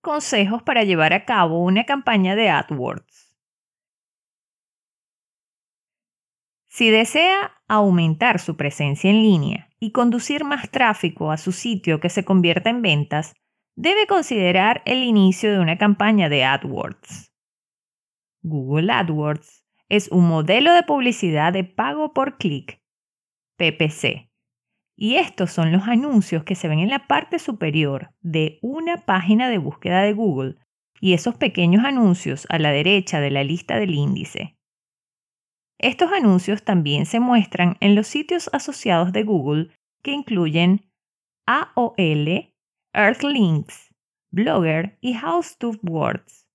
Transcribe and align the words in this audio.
consejos 0.00 0.62
para 0.62 0.84
llevar 0.84 1.12
a 1.12 1.24
cabo 1.24 1.62
una 1.62 1.84
campaña 1.84 2.34
de 2.36 2.50
AdWords. 2.50 3.36
Si 6.68 6.90
desea 6.90 7.52
aumentar 7.68 8.38
su 8.38 8.56
presencia 8.56 9.10
en 9.10 9.22
línea 9.22 9.68
y 9.80 9.92
conducir 9.92 10.44
más 10.44 10.70
tráfico 10.70 11.30
a 11.30 11.36
su 11.36 11.52
sitio 11.52 12.00
que 12.00 12.08
se 12.08 12.24
convierta 12.24 12.70
en 12.70 12.80
ventas, 12.80 13.34
debe 13.74 14.06
considerar 14.06 14.82
el 14.86 15.02
inicio 15.02 15.52
de 15.52 15.58
una 15.58 15.78
campaña 15.78 16.28
de 16.28 16.44
AdWords. 16.44 17.32
Google 18.42 18.92
AdWords 18.92 19.64
es 19.88 20.08
un 20.12 20.28
modelo 20.28 20.72
de 20.72 20.84
publicidad 20.84 21.52
de 21.52 21.64
pago 21.64 22.12
por 22.12 22.38
clic, 22.38 22.80
PPC, 23.56 24.29
y 25.02 25.16
estos 25.16 25.50
son 25.50 25.72
los 25.72 25.88
anuncios 25.88 26.44
que 26.44 26.54
se 26.54 26.68
ven 26.68 26.78
en 26.78 26.90
la 26.90 27.06
parte 27.06 27.38
superior 27.38 28.12
de 28.20 28.58
una 28.60 28.98
página 29.06 29.48
de 29.48 29.56
búsqueda 29.56 30.02
de 30.02 30.12
Google 30.12 30.56
y 31.00 31.14
esos 31.14 31.36
pequeños 31.36 31.86
anuncios 31.86 32.46
a 32.50 32.58
la 32.58 32.70
derecha 32.70 33.18
de 33.18 33.30
la 33.30 33.42
lista 33.42 33.78
del 33.78 33.94
índice. 33.94 34.58
Estos 35.78 36.12
anuncios 36.12 36.64
también 36.64 37.06
se 37.06 37.18
muestran 37.18 37.78
en 37.80 37.94
los 37.94 38.08
sitios 38.08 38.50
asociados 38.52 39.10
de 39.14 39.22
Google 39.22 39.70
que 40.02 40.10
incluyen 40.10 40.82
AOL, 41.46 42.52
Earthlinks, 42.92 43.94
Blogger 44.30 44.98
y 45.00 45.14
House 45.14 45.56
Words. 45.82 46.46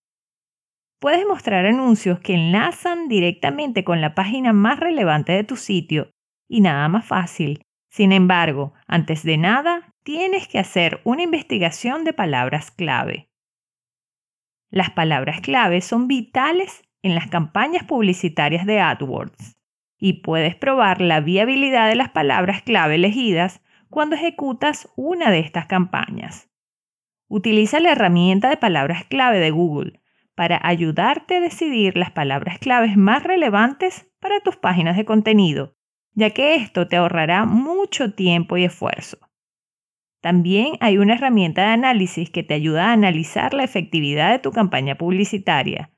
Puedes 0.99 1.25
mostrar 1.25 1.65
anuncios 1.65 2.19
que 2.19 2.35
enlazan 2.35 3.07
directamente 3.07 3.83
con 3.83 4.01
la 4.01 4.13
página 4.13 4.53
más 4.53 4.79
relevante 4.79 5.31
de 5.31 5.43
tu 5.43 5.55
sitio 5.55 6.11
y 6.47 6.61
nada 6.61 6.87
más 6.89 7.07
fácil 7.07 7.65
sin 7.95 8.11
embargo, 8.11 8.73
antes 8.87 9.23
de 9.23 9.37
nada, 9.37 9.93
tienes 10.03 10.49
que 10.49 10.59
hacer 10.59 10.99
una 11.05 11.23
investigación 11.23 12.03
de 12.03 12.11
palabras 12.11 12.69
clave. 12.69 13.29
Las 14.69 14.89
palabras 14.89 15.39
clave 15.39 15.79
son 15.79 16.09
vitales 16.09 16.83
en 17.03 17.15
las 17.15 17.27
campañas 17.27 17.85
publicitarias 17.85 18.65
de 18.65 18.81
AdWords 18.81 19.55
y 19.97 20.23
puedes 20.23 20.57
probar 20.57 20.99
la 20.99 21.21
viabilidad 21.21 21.87
de 21.87 21.95
las 21.95 22.09
palabras 22.09 22.63
clave 22.63 22.95
elegidas 22.95 23.61
cuando 23.89 24.17
ejecutas 24.17 24.91
una 24.97 25.31
de 25.31 25.39
estas 25.39 25.67
campañas. 25.67 26.49
Utiliza 27.29 27.79
la 27.79 27.93
herramienta 27.93 28.49
de 28.49 28.57
palabras 28.57 29.05
clave 29.05 29.39
de 29.39 29.51
Google 29.51 30.01
para 30.35 30.59
ayudarte 30.61 31.37
a 31.37 31.39
decidir 31.39 31.95
las 31.95 32.11
palabras 32.11 32.59
claves 32.59 32.97
más 32.97 33.23
relevantes 33.23 34.11
para 34.19 34.41
tus 34.41 34.57
páginas 34.57 34.97
de 34.97 35.05
contenido 35.05 35.74
ya 36.15 36.29
que 36.31 36.55
esto 36.55 36.87
te 36.87 36.95
ahorrará 36.95 37.45
mucho 37.45 38.13
tiempo 38.13 38.57
y 38.57 38.63
esfuerzo. 38.63 39.19
También 40.21 40.77
hay 40.79 40.97
una 40.97 41.13
herramienta 41.13 41.61
de 41.61 41.73
análisis 41.73 42.31
que 42.31 42.41
te 42.41 42.55
ayuda 42.55 42.87
a 42.87 42.93
analizar 42.93 43.53
la 43.53 43.63
efectividad 43.63 44.31
de 44.31 44.39
tu 44.39 44.51
campaña 44.51 44.95
publicitaria. 44.95 45.91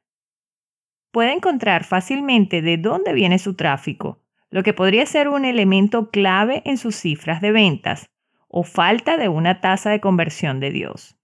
Puede 1.11 1.31
encontrar 1.31 1.85
fácilmente 1.85 2.61
de 2.61 2.77
dónde 2.77 3.13
viene 3.13 3.39
su 3.39 3.55
tráfico, 3.55 4.21
lo 4.49 4.63
que 4.63 4.73
podría 4.73 5.05
ser 5.05 5.29
un 5.29 5.45
elemento 5.45 6.09
clave 6.09 6.61
en 6.65 6.77
sus 6.77 6.95
cifras 6.95 7.39
de 7.39 7.51
ventas 7.51 8.09
o 8.49 8.63
falta 8.63 9.17
de 9.17 9.29
una 9.29 9.61
tasa 9.61 9.91
de 9.91 10.01
conversión 10.01 10.59
de 10.59 10.71
Dios. 10.71 11.17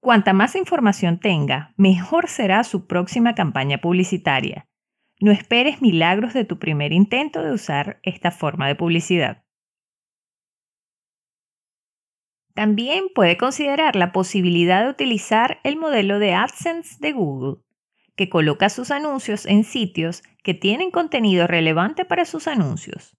Cuanta 0.00 0.32
más 0.32 0.54
información 0.54 1.18
tenga, 1.18 1.74
mejor 1.76 2.28
será 2.28 2.64
su 2.64 2.86
próxima 2.86 3.34
campaña 3.34 3.78
publicitaria 3.78 4.69
no 5.20 5.32
esperes 5.32 5.82
milagros 5.82 6.32
de 6.32 6.44
tu 6.44 6.58
primer 6.58 6.92
intento 6.92 7.42
de 7.42 7.52
usar 7.52 8.00
esta 8.02 8.30
forma 8.30 8.66
de 8.68 8.74
publicidad. 8.74 9.44
También 12.54 13.04
puede 13.14 13.36
considerar 13.36 13.96
la 13.96 14.12
posibilidad 14.12 14.84
de 14.84 14.90
utilizar 14.90 15.60
el 15.62 15.76
modelo 15.76 16.18
de 16.18 16.34
AdSense 16.34 16.96
de 17.00 17.12
Google, 17.12 17.62
que 18.16 18.28
coloca 18.28 18.68
sus 18.68 18.90
anuncios 18.90 19.46
en 19.46 19.64
sitios 19.64 20.22
que 20.42 20.54
tienen 20.54 20.90
contenido 20.90 21.46
relevante 21.46 22.04
para 22.04 22.24
sus 22.24 22.48
anuncios. 22.48 23.16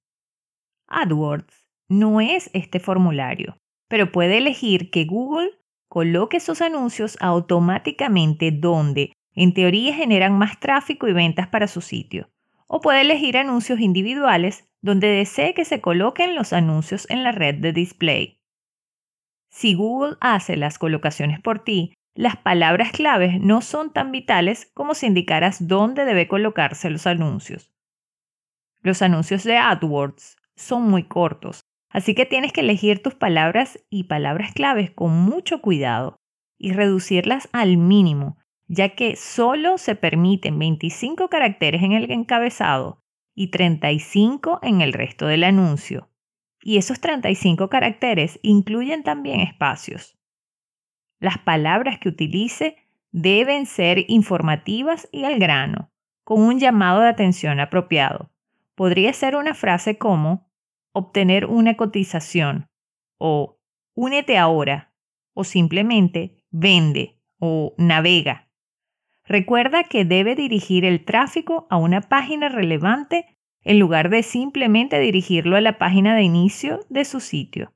AdWords 0.88 1.66
no 1.88 2.20
es 2.22 2.50
este 2.54 2.80
formulario, 2.80 3.58
pero 3.88 4.12
puede 4.12 4.38
elegir 4.38 4.92
que 4.92 5.06
Google 5.06 5.52
coloque 5.88 6.40
sus 6.40 6.62
anuncios 6.62 7.18
automáticamente 7.20 8.52
donde 8.52 9.14
en 9.36 9.54
teoría 9.54 9.94
generan 9.94 10.38
más 10.38 10.60
tráfico 10.60 11.08
y 11.08 11.14
ventas 11.14 11.48
para 11.48 11.68
su 11.68 11.82
sitio. 11.82 12.30
O 12.68 12.82
puede 12.82 13.02
elegir 13.02 13.38
anuncios 13.38 13.80
individuales 13.80 14.70
donde 14.82 15.08
desee 15.08 15.54
que 15.54 15.66
se 15.66 15.82
coloquen 15.82 16.36
los 16.36 16.54
anuncios 16.54 17.10
en 17.10 17.24
la 17.24 17.32
red 17.32 17.56
de 17.56 17.74
display. 17.74 18.40
Si 19.50 19.74
Google 19.74 20.18
hace 20.22 20.56
las 20.56 20.80
colocaciones 20.80 21.40
por 21.40 21.64
ti, 21.64 21.94
las 22.16 22.38
palabras 22.38 22.92
claves 22.92 23.40
no 23.40 23.62
son 23.62 23.92
tan 23.92 24.12
vitales 24.12 24.72
como 24.74 24.96
si 24.96 25.08
indicaras 25.08 25.68
dónde 25.68 26.06
debe 26.06 26.28
colocarse 26.28 26.90
los 26.90 27.08
anuncios. 27.08 27.72
Los 28.82 29.02
anuncios 29.02 29.44
de 29.44 29.58
AdWords 29.58 30.38
son 30.56 30.90
muy 30.90 31.04
cortos, 31.04 31.62
así 31.90 32.16
que 32.16 32.26
tienes 32.26 32.52
que 32.52 32.62
elegir 32.62 33.02
tus 33.02 33.16
palabras 33.16 33.80
y 33.90 34.06
palabras 34.06 34.54
claves 34.54 34.92
con 34.92 35.12
mucho 35.12 35.62
cuidado 35.62 36.18
y 36.58 36.74
reducirlas 36.74 37.50
al 37.54 37.78
mínimo 37.78 38.38
ya 38.74 38.96
que 38.96 39.18
solo 39.18 39.78
se 39.78 39.96
permiten 39.96 40.58
25 40.58 41.28
caracteres 41.28 41.84
en 41.84 41.92
el 41.92 42.10
encabezado 42.10 43.04
y 43.36 43.52
35 43.52 44.60
en 44.64 44.80
el 44.80 44.94
resto 44.94 45.28
del 45.28 45.44
anuncio. 45.44 46.10
Y 46.62 46.78
esos 46.78 47.02
35 47.02 47.70
caracteres 47.70 48.40
incluyen 48.44 49.04
también 49.04 49.42
espacios. 49.42 50.18
Las 51.20 51.38
palabras 51.38 52.00
que 52.00 52.08
utilice 52.08 52.78
deben 53.12 53.66
ser 53.66 54.06
informativas 54.08 55.10
y 55.12 55.26
al 55.26 55.38
grano, 55.38 55.92
con 56.24 56.42
un 56.42 56.58
llamado 56.58 57.02
de 57.02 57.10
atención 57.10 57.60
apropiado. 57.60 58.32
Podría 58.76 59.12
ser 59.12 59.36
una 59.36 59.54
frase 59.54 59.98
como 59.98 60.50
obtener 60.94 61.46
una 61.46 61.76
cotización 61.76 62.70
o 63.18 63.60
únete 63.96 64.38
ahora 64.38 64.94
o 65.34 65.44
simplemente 65.44 66.38
vende 66.52 67.20
o 67.38 67.76
navega. 67.78 68.48
Recuerda 69.32 69.86
que 69.86 70.04
debe 70.04 70.36
dirigir 70.36 70.84
el 70.84 71.06
tráfico 71.06 71.66
a 71.70 71.78
una 71.78 72.02
página 72.02 72.50
relevante 72.50 73.38
en 73.64 73.80
lugar 73.80 74.10
de 74.10 74.24
simplemente 74.24 75.00
dirigirlo 75.00 75.56
a 75.56 75.62
la 75.62 75.78
página 75.78 76.14
de 76.18 76.24
inicio 76.24 76.82
de 76.90 77.06
su 77.06 77.22
sitio. 77.22 77.72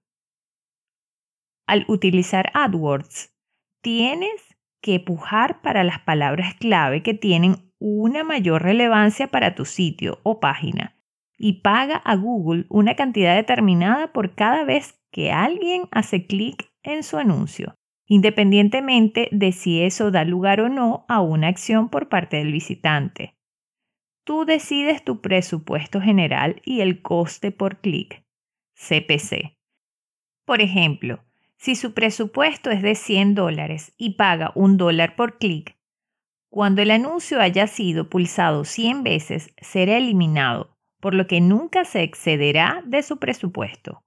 Al 1.66 1.86
utilizar 1.88 2.52
AdWords, 2.54 3.34
tienes 3.82 4.58
que 4.82 5.00
pujar 5.00 5.62
para 5.62 5.86
las 5.86 6.00
palabras 6.00 6.56
clave 6.56 7.02
que 7.04 7.14
tienen 7.14 7.72
una 7.80 8.26
mayor 8.26 8.62
relevancia 8.62 9.28
para 9.28 9.56
tu 9.56 9.64
sitio 9.64 10.20
o 10.24 10.42
página 10.42 10.98
y 11.38 11.62
paga 11.62 11.96
a 11.96 12.18
Google 12.18 12.66
una 12.68 12.98
cantidad 12.98 13.34
determinada 13.34 14.12
por 14.12 14.36
cada 14.36 14.66
vez 14.66 15.00
que 15.10 15.32
alguien 15.32 15.84
hace 15.92 16.28
clic 16.28 16.70
en 16.84 17.02
su 17.04 17.16
anuncio 17.18 17.78
independientemente 18.08 19.30
de 19.32 19.52
si 19.52 19.82
eso 19.82 20.12
da 20.12 20.24
lugar 20.24 20.62
o 20.62 20.70
no 20.70 21.06
a 21.08 21.22
una 21.22 21.48
acción 21.48 21.90
por 21.90 22.10
parte 22.10 22.38
del 22.38 22.52
visitante. 22.52 23.36
Tú 24.24 24.46
decides 24.46 25.04
tu 25.04 25.22
presupuesto 25.22 26.02
general 26.02 26.62
y 26.66 26.82
el 26.82 27.02
coste 27.02 27.52
por 27.52 27.80
clic, 27.80 28.24
CPC. 28.74 29.58
Por 30.46 30.62
ejemplo, 30.62 31.24
si 31.58 31.76
su 31.76 31.94
presupuesto 31.94 32.70
es 32.70 32.82
de 32.82 32.96
100 32.96 33.36
dólares 33.36 33.94
y 33.98 34.12
paga 34.16 34.52
un 34.56 34.78
dólar 34.78 35.16
por 35.16 35.38
clic, 35.38 35.78
cuando 36.50 36.82
el 36.82 36.92
anuncio 36.92 37.42
haya 37.42 37.68
sido 37.68 38.10
pulsado 38.10 38.64
100 38.66 39.04
veces 39.04 39.54
será 39.58 39.98
eliminado, 39.98 40.78
por 41.00 41.14
lo 41.14 41.28
que 41.28 41.42
nunca 41.42 41.86
se 41.86 42.04
excederá 42.04 42.82
de 42.86 43.04
su 43.04 43.20
presupuesto. 43.20 44.04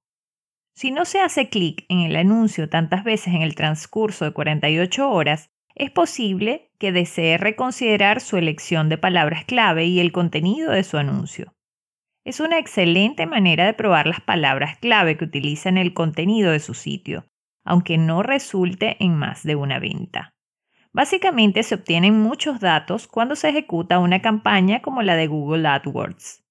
Si 0.78 0.92
no 0.92 1.06
se 1.06 1.18
hace 1.18 1.48
clic 1.48 1.84
en 1.88 2.02
el 2.02 2.14
anuncio 2.14 2.68
tantas 2.68 3.02
veces 3.02 3.34
en 3.34 3.42
el 3.42 3.56
transcurso 3.56 4.24
de 4.24 4.30
48 4.30 5.10
horas, 5.10 5.50
es 5.74 5.90
posible 5.90 6.70
que 6.78 6.92
desee 6.92 7.36
reconsiderar 7.36 8.20
su 8.20 8.36
elección 8.36 8.88
de 8.88 8.96
palabras 8.96 9.44
clave 9.44 9.86
y 9.86 9.98
el 9.98 10.12
contenido 10.12 10.70
de 10.70 10.84
su 10.84 10.96
anuncio. 10.96 11.52
Es 12.24 12.38
una 12.38 12.60
excelente 12.60 13.26
manera 13.26 13.66
de 13.66 13.74
probar 13.74 14.06
las 14.06 14.20
palabras 14.20 14.78
clave 14.78 15.16
que 15.16 15.24
utiliza 15.24 15.68
en 15.68 15.78
el 15.78 15.94
contenido 15.94 16.52
de 16.52 16.60
su 16.60 16.74
sitio, 16.74 17.26
aunque 17.64 17.98
no 17.98 18.22
resulte 18.22 18.98
en 19.00 19.16
más 19.16 19.42
de 19.42 19.56
una 19.56 19.80
venta. 19.80 20.32
Básicamente 20.92 21.64
se 21.64 21.74
obtienen 21.74 22.20
muchos 22.20 22.60
datos 22.60 23.08
cuando 23.08 23.34
se 23.34 23.48
ejecuta 23.48 23.98
una 23.98 24.22
campaña 24.22 24.80
como 24.80 25.02
la 25.02 25.16
de 25.16 25.26
Google 25.26 25.66
AdWords, 25.66 26.44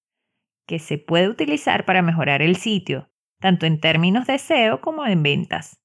que 0.67 0.79
se 0.79 0.97
puede 0.97 1.29
utilizar 1.29 1.85
para 1.85 2.01
mejorar 2.01 2.41
el 2.41 2.57
sitio, 2.57 3.07
tanto 3.39 3.65
en 3.65 3.79
términos 3.79 4.27
de 4.27 4.35
SEO 4.35 4.81
como 4.81 5.05
en 5.05 5.23
ventas. 5.23 5.79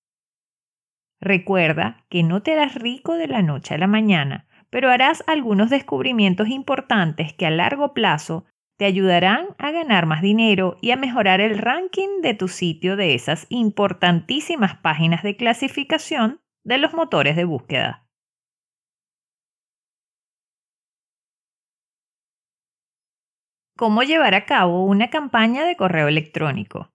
Recuerda 1.20 2.04
que 2.10 2.22
no 2.22 2.42
te 2.42 2.52
harás 2.52 2.74
rico 2.74 3.14
de 3.14 3.28
la 3.28 3.42
noche 3.42 3.74
a 3.74 3.78
la 3.78 3.86
mañana, 3.86 4.46
pero 4.70 4.90
harás 4.90 5.22
algunos 5.26 5.70
descubrimientos 5.70 6.48
importantes 6.48 7.32
que 7.32 7.46
a 7.46 7.50
largo 7.50 7.94
plazo 7.94 8.44
te 8.78 8.86
ayudarán 8.86 9.48
a 9.58 9.70
ganar 9.70 10.06
más 10.06 10.22
dinero 10.22 10.76
y 10.80 10.90
a 10.90 10.96
mejorar 10.96 11.40
el 11.40 11.58
ranking 11.58 12.20
de 12.22 12.34
tu 12.34 12.48
sitio 12.48 12.96
de 12.96 13.14
esas 13.14 13.46
importantísimas 13.48 14.76
páginas 14.76 15.22
de 15.22 15.36
clasificación 15.36 16.40
de 16.64 16.78
los 16.78 16.92
motores 16.94 17.36
de 17.36 17.44
búsqueda. 17.44 18.06
¿Cómo 23.76 24.02
llevar 24.02 24.34
a 24.34 24.46
cabo 24.46 24.86
una 24.86 25.10
campaña 25.10 25.64
de 25.64 25.76
correo 25.76 26.08
electrónico? 26.08 26.90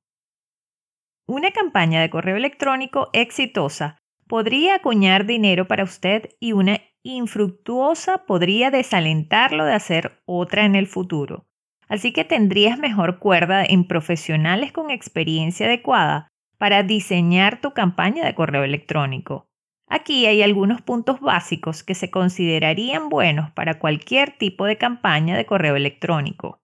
Una 1.30 1.52
campaña 1.52 2.00
de 2.00 2.10
correo 2.10 2.38
electrónico 2.38 3.10
exitosa 3.12 3.98
podría 4.30 4.76
acuñar 4.76 5.26
dinero 5.26 5.68
para 5.68 5.84
usted 5.84 6.30
y 6.40 6.54
una 6.54 6.80
infructuosa 7.04 8.26
podría 8.26 8.72
desalentarlo 8.72 9.66
de 9.66 9.74
hacer 9.74 10.22
otra 10.26 10.64
en 10.64 10.76
el 10.76 10.88
futuro. 10.88 11.46
Así 11.90 12.14
que 12.14 12.24
tendrías 12.24 12.80
mejor 12.80 13.20
cuerda 13.20 13.66
en 13.66 13.86
profesionales 13.86 14.72
con 14.72 14.90
experiencia 14.90 15.66
adecuada 15.66 16.30
para 16.58 16.84
diseñar 16.84 17.60
tu 17.60 17.74
campaña 17.74 18.26
de 18.26 18.34
correo 18.34 18.64
electrónico. 18.64 19.50
Aquí 19.86 20.28
hay 20.28 20.42
algunos 20.42 20.82
puntos 20.82 21.20
básicos 21.20 21.84
que 21.84 21.96
se 21.96 22.10
considerarían 22.10 23.10
buenos 23.10 23.52
para 23.52 23.80
cualquier 23.80 24.38
tipo 24.38 24.64
de 24.64 24.78
campaña 24.78 25.36
de 25.36 25.46
correo 25.46 25.76
electrónico. 25.76 26.62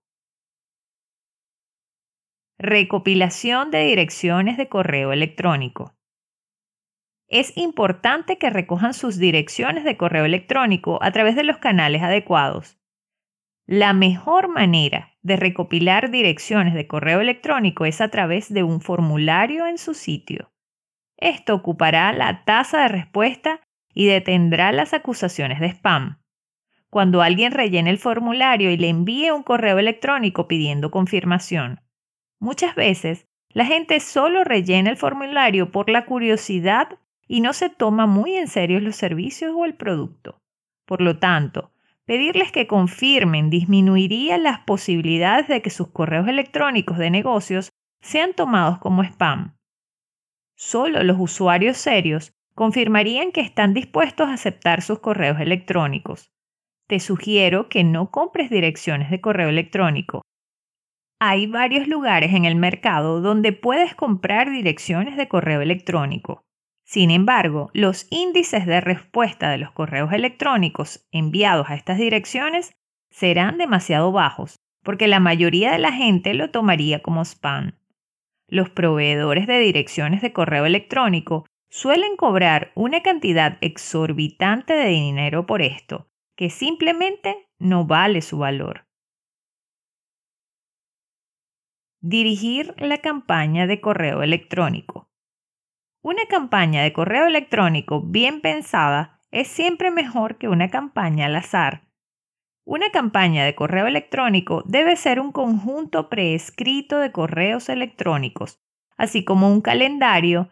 Recopilación 2.58 3.72
de 3.72 3.82
direcciones 3.84 4.56
de 4.56 4.68
correo 4.68 5.12
electrónico. 5.12 5.96
Es 7.26 7.56
importante 7.56 8.38
que 8.38 8.48
recojan 8.48 8.94
sus 8.94 9.18
direcciones 9.18 9.82
de 9.82 9.96
correo 9.96 10.24
electrónico 10.24 11.02
a 11.02 11.10
través 11.10 11.34
de 11.34 11.42
los 11.42 11.58
canales 11.58 12.04
adecuados. 12.04 12.78
La 13.66 13.92
mejor 13.92 14.46
manera 14.46 15.16
de 15.22 15.34
recopilar 15.34 16.12
direcciones 16.12 16.74
de 16.74 16.86
correo 16.86 17.20
electrónico 17.20 17.86
es 17.86 18.00
a 18.00 18.08
través 18.08 18.54
de 18.54 18.62
un 18.62 18.80
formulario 18.80 19.66
en 19.66 19.76
su 19.76 19.92
sitio. 19.92 20.52
Esto 21.16 21.54
ocupará 21.54 22.12
la 22.12 22.44
tasa 22.44 22.82
de 22.82 22.88
respuesta 22.88 23.62
y 23.92 24.06
detendrá 24.06 24.70
las 24.70 24.94
acusaciones 24.94 25.58
de 25.58 25.70
spam. 25.70 26.20
Cuando 26.88 27.20
alguien 27.20 27.50
rellene 27.50 27.90
el 27.90 27.98
formulario 27.98 28.70
y 28.70 28.76
le 28.76 28.90
envíe 28.90 29.32
un 29.32 29.42
correo 29.42 29.80
electrónico 29.80 30.46
pidiendo 30.46 30.92
confirmación. 30.92 31.80
Muchas 32.44 32.74
veces, 32.74 33.26
la 33.48 33.64
gente 33.64 33.98
solo 34.00 34.44
rellena 34.44 34.90
el 34.90 34.96
formulario 34.96 35.72
por 35.72 35.88
la 35.88 36.04
curiosidad 36.04 36.98
y 37.26 37.40
no 37.40 37.54
se 37.54 37.70
toma 37.70 38.06
muy 38.06 38.36
en 38.36 38.48
serio 38.48 38.80
los 38.80 38.96
servicios 38.96 39.54
o 39.56 39.64
el 39.64 39.74
producto. 39.74 40.38
Por 40.84 41.00
lo 41.00 41.18
tanto, 41.18 41.72
Pedirles 42.06 42.52
que 42.52 42.66
confirmen 42.66 43.48
disminuiría 43.48 44.36
las 44.36 44.58
posibilidades 44.60 45.48
de 45.48 45.62
que 45.62 45.70
sus 45.70 45.88
correos 45.88 46.28
electrónicos 46.28 46.98
de 46.98 47.08
negocios 47.08 47.70
sean 48.02 48.34
tomados 48.34 48.78
como 48.78 49.02
spam. 49.02 49.56
Solo 50.54 51.02
los 51.02 51.16
usuarios 51.18 51.78
serios 51.78 52.32
confirmarían 52.54 53.32
que 53.32 53.40
están 53.40 53.72
dispuestos 53.72 54.28
a 54.28 54.34
aceptar 54.34 54.82
sus 54.82 54.98
correos 54.98 55.40
electrónicos. 55.40 56.30
Te 56.88 57.00
sugiero 57.00 57.70
que 57.70 57.84
no 57.84 58.10
compres 58.10 58.50
direcciones 58.50 59.10
de 59.10 59.22
correo 59.22 59.48
electrónico. 59.48 60.20
Hay 61.20 61.46
varios 61.46 61.88
lugares 61.88 62.34
en 62.34 62.44
el 62.44 62.56
mercado 62.56 63.20
donde 63.20 63.52
puedes 63.52 63.94
comprar 63.94 64.50
direcciones 64.50 65.16
de 65.16 65.28
correo 65.28 65.60
electrónico. 65.60 66.44
Sin 66.84 67.10
embargo, 67.10 67.70
los 67.72 68.06
índices 68.10 68.66
de 68.66 68.80
respuesta 68.80 69.50
de 69.50 69.58
los 69.58 69.70
correos 69.70 70.12
electrónicos 70.12 71.06
enviados 71.12 71.70
a 71.70 71.74
estas 71.74 71.98
direcciones 71.98 72.74
serán 73.10 73.58
demasiado 73.58 74.12
bajos, 74.12 74.56
porque 74.82 75.08
la 75.08 75.20
mayoría 75.20 75.72
de 75.72 75.78
la 75.78 75.92
gente 75.92 76.34
lo 76.34 76.50
tomaría 76.50 77.00
como 77.00 77.24
spam. 77.24 77.78
Los 78.48 78.68
proveedores 78.68 79.46
de 79.46 79.58
direcciones 79.58 80.20
de 80.20 80.32
correo 80.32 80.66
electrónico 80.66 81.46
suelen 81.70 82.16
cobrar 82.16 82.70
una 82.74 83.02
cantidad 83.02 83.56
exorbitante 83.62 84.74
de 84.74 84.88
dinero 84.88 85.46
por 85.46 85.62
esto, 85.62 86.08
que 86.36 86.50
simplemente 86.50 87.48
no 87.58 87.86
vale 87.86 88.20
su 88.20 88.38
valor. 88.38 88.83
Dirigir 92.06 92.74
la 92.76 92.98
campaña 92.98 93.66
de 93.66 93.80
correo 93.80 94.22
electrónico. 94.22 95.08
Una 96.02 96.26
campaña 96.26 96.82
de 96.82 96.92
correo 96.92 97.24
electrónico 97.24 98.02
bien 98.02 98.42
pensada 98.42 99.22
es 99.30 99.48
siempre 99.48 99.90
mejor 99.90 100.36
que 100.36 100.48
una 100.48 100.68
campaña 100.68 101.24
al 101.24 101.36
azar. 101.36 101.88
Una 102.66 102.90
campaña 102.90 103.46
de 103.46 103.54
correo 103.54 103.86
electrónico 103.86 104.62
debe 104.66 104.96
ser 104.96 105.18
un 105.18 105.32
conjunto 105.32 106.10
preescrito 106.10 106.98
de 106.98 107.10
correos 107.10 107.70
electrónicos, 107.70 108.60
así 108.98 109.24
como 109.24 109.50
un 109.50 109.62
calendario 109.62 110.50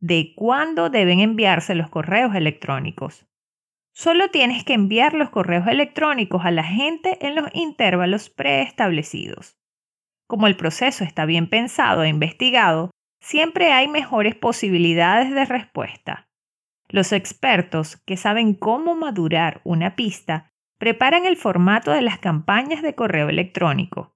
de 0.00 0.32
cuándo 0.34 0.88
deben 0.88 1.20
enviarse 1.20 1.74
los 1.74 1.90
correos 1.90 2.34
electrónicos. 2.34 3.26
Solo 3.92 4.30
tienes 4.30 4.64
que 4.64 4.72
enviar 4.72 5.12
los 5.12 5.28
correos 5.28 5.66
electrónicos 5.66 6.46
a 6.46 6.50
la 6.50 6.64
gente 6.64 7.18
en 7.26 7.34
los 7.34 7.54
intervalos 7.54 8.30
preestablecidos. 8.30 9.58
Como 10.26 10.46
el 10.46 10.56
proceso 10.56 11.04
está 11.04 11.26
bien 11.26 11.48
pensado 11.48 12.02
e 12.02 12.08
investigado, 12.08 12.90
siempre 13.20 13.72
hay 13.72 13.88
mejores 13.88 14.34
posibilidades 14.34 15.34
de 15.34 15.44
respuesta. 15.44 16.28
Los 16.88 17.12
expertos 17.12 17.96
que 18.06 18.16
saben 18.16 18.54
cómo 18.54 18.94
madurar 18.94 19.60
una 19.64 19.96
pista 19.96 20.50
preparan 20.78 21.24
el 21.24 21.36
formato 21.36 21.90
de 21.90 22.02
las 22.02 22.18
campañas 22.18 22.82
de 22.82 22.94
correo 22.94 23.28
electrónico. 23.28 24.14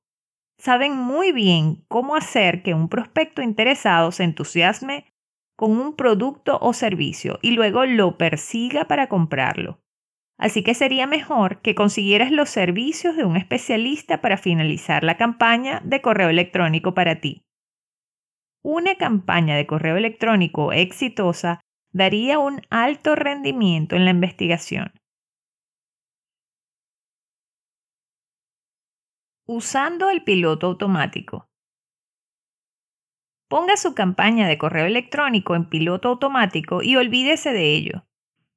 Saben 0.59 0.97
muy 0.97 1.33
bien 1.33 1.85
cómo 1.89 2.17
hacer 2.17 2.63
que 2.63 2.75
un 2.75 2.89
prospecto 2.89 3.43
interesado 3.43 4.13
se 4.13 4.25
entusiasme 4.25 5.07
con 5.57 5.73
un 5.73 5.95
producto 5.97 6.59
o 6.61 6.73
servicio 6.73 7.39
y 7.43 7.53
luego 7.53 7.85
lo 7.85 8.19
persiga 8.19 8.85
para 8.85 9.09
comprarlo. 9.09 9.81
Así 10.39 10.63
que 10.63 10.75
sería 10.75 11.09
mejor 11.09 11.61
que 11.63 11.75
consiguieras 11.75 12.31
los 12.31 12.49
servicios 12.49 13.17
de 13.17 13.25
un 13.25 13.37
especialista 13.37 14.21
para 14.21 14.37
finalizar 14.37 15.03
la 15.03 15.17
campaña 15.17 15.83
de 15.85 16.01
correo 16.01 16.29
electrónico 16.29 16.95
para 16.95 17.21
ti. 17.21 17.43
Una 18.63 18.95
campaña 18.95 19.57
de 19.57 19.67
correo 19.67 19.97
electrónico 19.97 20.73
exitosa 20.73 21.61
daría 21.93 22.39
un 22.39 22.63
alto 22.71 23.17
rendimiento 23.17 23.97
en 23.97 24.05
la 24.05 24.13
investigación. 24.13 24.93
Usando 29.47 30.11
el 30.11 30.23
piloto 30.23 30.67
automático. 30.67 31.49
Ponga 33.49 33.77
su 33.79 33.95
campaña 33.95 34.47
de 34.47 34.59
correo 34.59 34.85
electrónico 34.85 35.57
en 35.57 35.69
piloto 35.69 36.11
automático 36.11 36.83
y 36.83 36.97
olvídese 36.97 37.53
de 37.53 37.75
ello. 37.75 38.08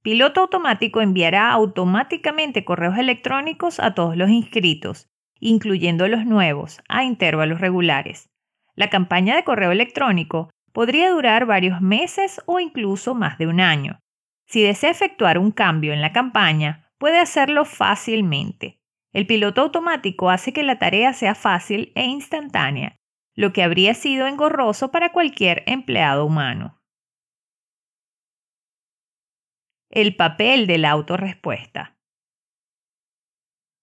Piloto 0.03 0.41
automático 0.41 0.99
enviará 0.99 1.51
automáticamente 1.51 2.65
correos 2.65 2.97
electrónicos 2.97 3.79
a 3.79 3.93
todos 3.93 4.17
los 4.17 4.31
inscritos, 4.31 5.11
incluyendo 5.39 6.07
los 6.07 6.25
nuevos, 6.25 6.81
a 6.89 7.03
intervalos 7.03 7.61
regulares. 7.61 8.29
La 8.75 8.89
campaña 8.89 9.35
de 9.35 9.43
correo 9.43 9.71
electrónico 9.71 10.49
podría 10.73 11.11
durar 11.11 11.45
varios 11.45 11.81
meses 11.81 12.41
o 12.47 12.59
incluso 12.59 13.13
más 13.13 13.37
de 13.37 13.45
un 13.45 13.59
año. 13.59 13.99
Si 14.47 14.63
desea 14.63 14.89
efectuar 14.89 15.37
un 15.37 15.51
cambio 15.51 15.93
en 15.93 16.01
la 16.01 16.13
campaña, 16.13 16.89
puede 16.97 17.19
hacerlo 17.19 17.63
fácilmente. 17.63 18.79
El 19.13 19.27
piloto 19.27 19.61
automático 19.61 20.31
hace 20.31 20.51
que 20.51 20.63
la 20.63 20.79
tarea 20.79 21.13
sea 21.13 21.35
fácil 21.35 21.91
e 21.93 22.05
instantánea, 22.05 22.95
lo 23.35 23.53
que 23.53 23.61
habría 23.61 23.93
sido 23.93 24.25
engorroso 24.25 24.89
para 24.89 25.11
cualquier 25.11 25.63
empleado 25.67 26.25
humano. 26.25 26.80
El 29.93 30.15
papel 30.15 30.67
de 30.67 30.77
la 30.77 30.89
autorrespuesta. 30.91 31.97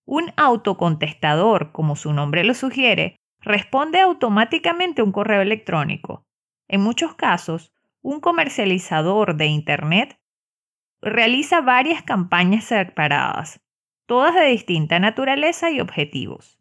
Un 0.06 0.32
autocontestador, 0.38 1.70
como 1.70 1.96
su 1.96 2.14
nombre 2.14 2.44
lo 2.44 2.54
sugiere, 2.54 3.16
responde 3.40 4.00
automáticamente 4.00 5.02
un 5.02 5.12
correo 5.12 5.42
electrónico. 5.42 6.24
En 6.66 6.80
muchos 6.80 7.14
casos, 7.14 7.74
un 8.00 8.20
comercializador 8.20 9.36
de 9.36 9.48
Internet 9.48 10.18
realiza 11.02 11.60
varias 11.60 12.02
campañas 12.02 12.64
separadas, 12.64 13.60
todas 14.06 14.34
de 14.34 14.46
distinta 14.46 14.98
naturaleza 15.00 15.70
y 15.70 15.78
objetivos. 15.78 16.58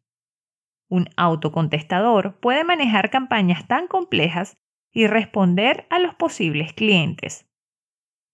Un 0.89 1.07
autocontestador 1.15 2.37
puede 2.41 2.65
manejar 2.65 3.09
campañas 3.09 3.65
tan 3.65 3.87
complejas 3.87 4.57
y 4.91 5.07
responder 5.07 5.87
a 5.89 5.99
los 5.99 6.15
posibles 6.15 6.73
clientes. 6.73 7.46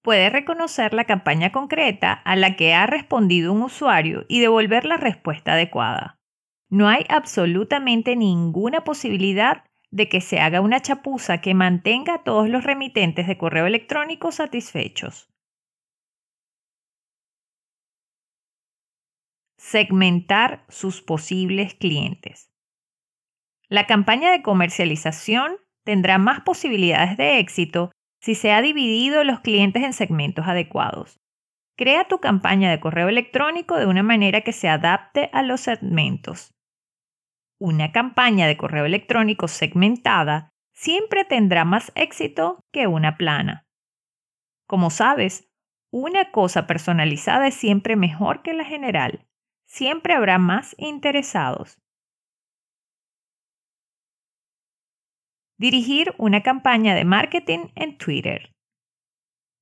Puede 0.04 0.30
reconocer 0.30 0.94
la 0.94 1.06
campaña 1.06 1.52
concreta 1.52 2.14
a 2.14 2.36
la 2.36 2.56
que 2.56 2.76
ha 2.76 2.86
respondido 2.86 3.52
un 3.54 3.64
usuario 3.64 4.26
y 4.28 4.42
devolver 4.42 4.86
la 4.86 4.98
respuesta 4.98 5.54
adecuada 5.54 6.20
no 6.74 6.90
hay 6.90 7.06
absolutamente 7.08 8.16
ninguna 8.16 8.84
posibilidad 8.84 9.64
de 9.92 10.10
que 10.10 10.22
se 10.22 10.40
haga 10.40 10.60
una 10.60 10.82
chapuza 10.82 11.40
que 11.40 11.54
mantenga 11.54 12.16
a 12.16 12.24
todos 12.24 12.50
los 12.50 12.64
remitentes 12.64 13.28
de 13.28 13.38
correo 13.38 13.68
electrónico 13.68 14.32
satisfechos. 14.32 15.30
Segmentar 19.60 20.66
sus 20.68 21.04
posibles 21.04 21.76
clientes. 21.76 22.50
La 23.70 23.86
campaña 23.86 24.32
de 24.32 24.42
comercialización 24.42 25.58
tendrá 25.86 26.18
más 26.18 26.42
posibilidades 26.42 27.18
de 27.18 27.38
éxito 27.38 27.92
si 28.24 28.36
se 28.36 28.54
ha 28.54 28.62
dividido 28.62 29.26
los 29.26 29.42
clientes 29.42 29.84
en 29.84 29.92
segmentos 29.92 30.48
adecuados. 30.48 31.20
Crea 31.76 32.08
tu 32.08 32.20
campaña 32.20 32.72
de 32.72 32.80
correo 32.80 33.10
electrónico 33.10 33.78
de 33.78 33.86
una 33.86 34.02
manera 34.02 34.42
que 34.42 34.54
se 34.54 34.70
adapte 34.70 35.30
a 35.34 35.42
los 35.42 35.60
segmentos. 35.60 36.54
Una 37.60 37.92
campaña 37.92 38.48
de 38.48 38.56
correo 38.56 38.86
electrónico 38.86 39.50
segmentada 39.50 40.52
siempre 40.72 41.26
tendrá 41.26 41.66
más 41.66 41.92
éxito 41.96 42.62
que 42.72 42.88
una 42.88 43.18
plana. 43.18 43.66
Como 44.68 44.90
sabes, 44.90 45.50
una 45.92 46.32
cosa 46.32 46.66
personalizada 46.66 47.48
es 47.48 47.56
siempre 47.56 47.98
mejor 47.98 48.42
que 48.42 48.54
la 48.54 48.64
general. 48.64 49.28
Siempre 49.68 50.14
habrá 50.14 50.38
más 50.38 50.76
interesados. 50.78 51.78
Dirigir 55.64 56.14
una 56.18 56.42
campaña 56.42 56.94
de 56.94 57.06
marketing 57.06 57.68
en 57.76 57.98
Twitter. 57.98 58.52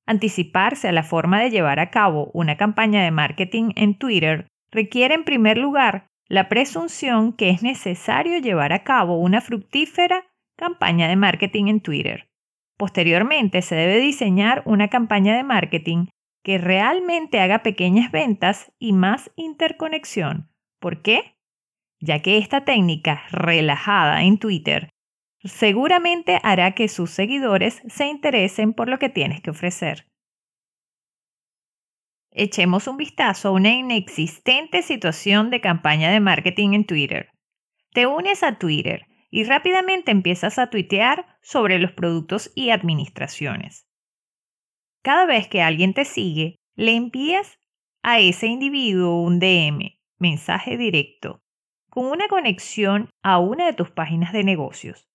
Anticiparse 0.04 0.88
a 0.88 0.92
la 0.92 1.04
forma 1.04 1.40
de 1.40 1.48
llevar 1.48 1.78
a 1.78 1.90
cabo 1.90 2.28
una 2.34 2.56
campaña 2.56 3.04
de 3.04 3.12
marketing 3.12 3.70
en 3.76 3.96
Twitter 3.96 4.48
requiere 4.72 5.14
en 5.14 5.22
primer 5.22 5.58
lugar 5.58 6.08
la 6.26 6.48
presunción 6.48 7.32
que 7.32 7.50
es 7.50 7.62
necesario 7.62 8.40
llevar 8.40 8.72
a 8.72 8.82
cabo 8.82 9.20
una 9.20 9.40
fructífera 9.40 10.24
campaña 10.56 11.06
de 11.06 11.14
marketing 11.14 11.68
en 11.68 11.80
Twitter. 11.80 12.28
Posteriormente 12.76 13.62
se 13.62 13.76
debe 13.76 14.00
diseñar 14.00 14.62
una 14.64 14.88
campaña 14.88 15.36
de 15.36 15.44
marketing 15.44 16.06
que 16.42 16.58
realmente 16.58 17.38
haga 17.38 17.62
pequeñas 17.62 18.10
ventas 18.10 18.72
y 18.80 18.92
más 18.92 19.30
interconexión. 19.36 20.50
¿Por 20.80 21.00
qué? 21.00 21.36
Ya 22.00 22.22
que 22.22 22.38
esta 22.38 22.64
técnica 22.64 23.22
relajada 23.30 24.24
en 24.24 24.38
Twitter 24.38 24.91
seguramente 25.44 26.38
hará 26.42 26.74
que 26.74 26.88
sus 26.88 27.10
seguidores 27.10 27.82
se 27.88 28.06
interesen 28.06 28.72
por 28.72 28.88
lo 28.88 28.98
que 28.98 29.08
tienes 29.08 29.40
que 29.40 29.50
ofrecer. 29.50 30.06
Echemos 32.30 32.86
un 32.86 32.96
vistazo 32.96 33.48
a 33.48 33.52
una 33.52 33.72
inexistente 33.72 34.82
situación 34.82 35.50
de 35.50 35.60
campaña 35.60 36.10
de 36.10 36.20
marketing 36.20 36.72
en 36.72 36.86
Twitter. 36.86 37.30
Te 37.92 38.06
unes 38.06 38.42
a 38.42 38.58
Twitter 38.58 39.06
y 39.30 39.44
rápidamente 39.44 40.10
empiezas 40.10 40.58
a 40.58 40.70
tuitear 40.70 41.38
sobre 41.42 41.78
los 41.78 41.92
productos 41.92 42.50
y 42.54 42.70
administraciones. 42.70 43.86
Cada 45.02 45.26
vez 45.26 45.48
que 45.48 45.62
alguien 45.62 45.94
te 45.94 46.04
sigue, 46.04 46.56
le 46.74 46.94
envías 46.94 47.58
a 48.02 48.18
ese 48.18 48.46
individuo 48.46 49.22
un 49.22 49.38
DM, 49.38 49.98
mensaje 50.18 50.76
directo, 50.76 51.42
con 51.90 52.06
una 52.06 52.28
conexión 52.28 53.10
a 53.22 53.38
una 53.38 53.66
de 53.66 53.74
tus 53.74 53.90
páginas 53.90 54.32
de 54.32 54.44
negocios. 54.44 55.11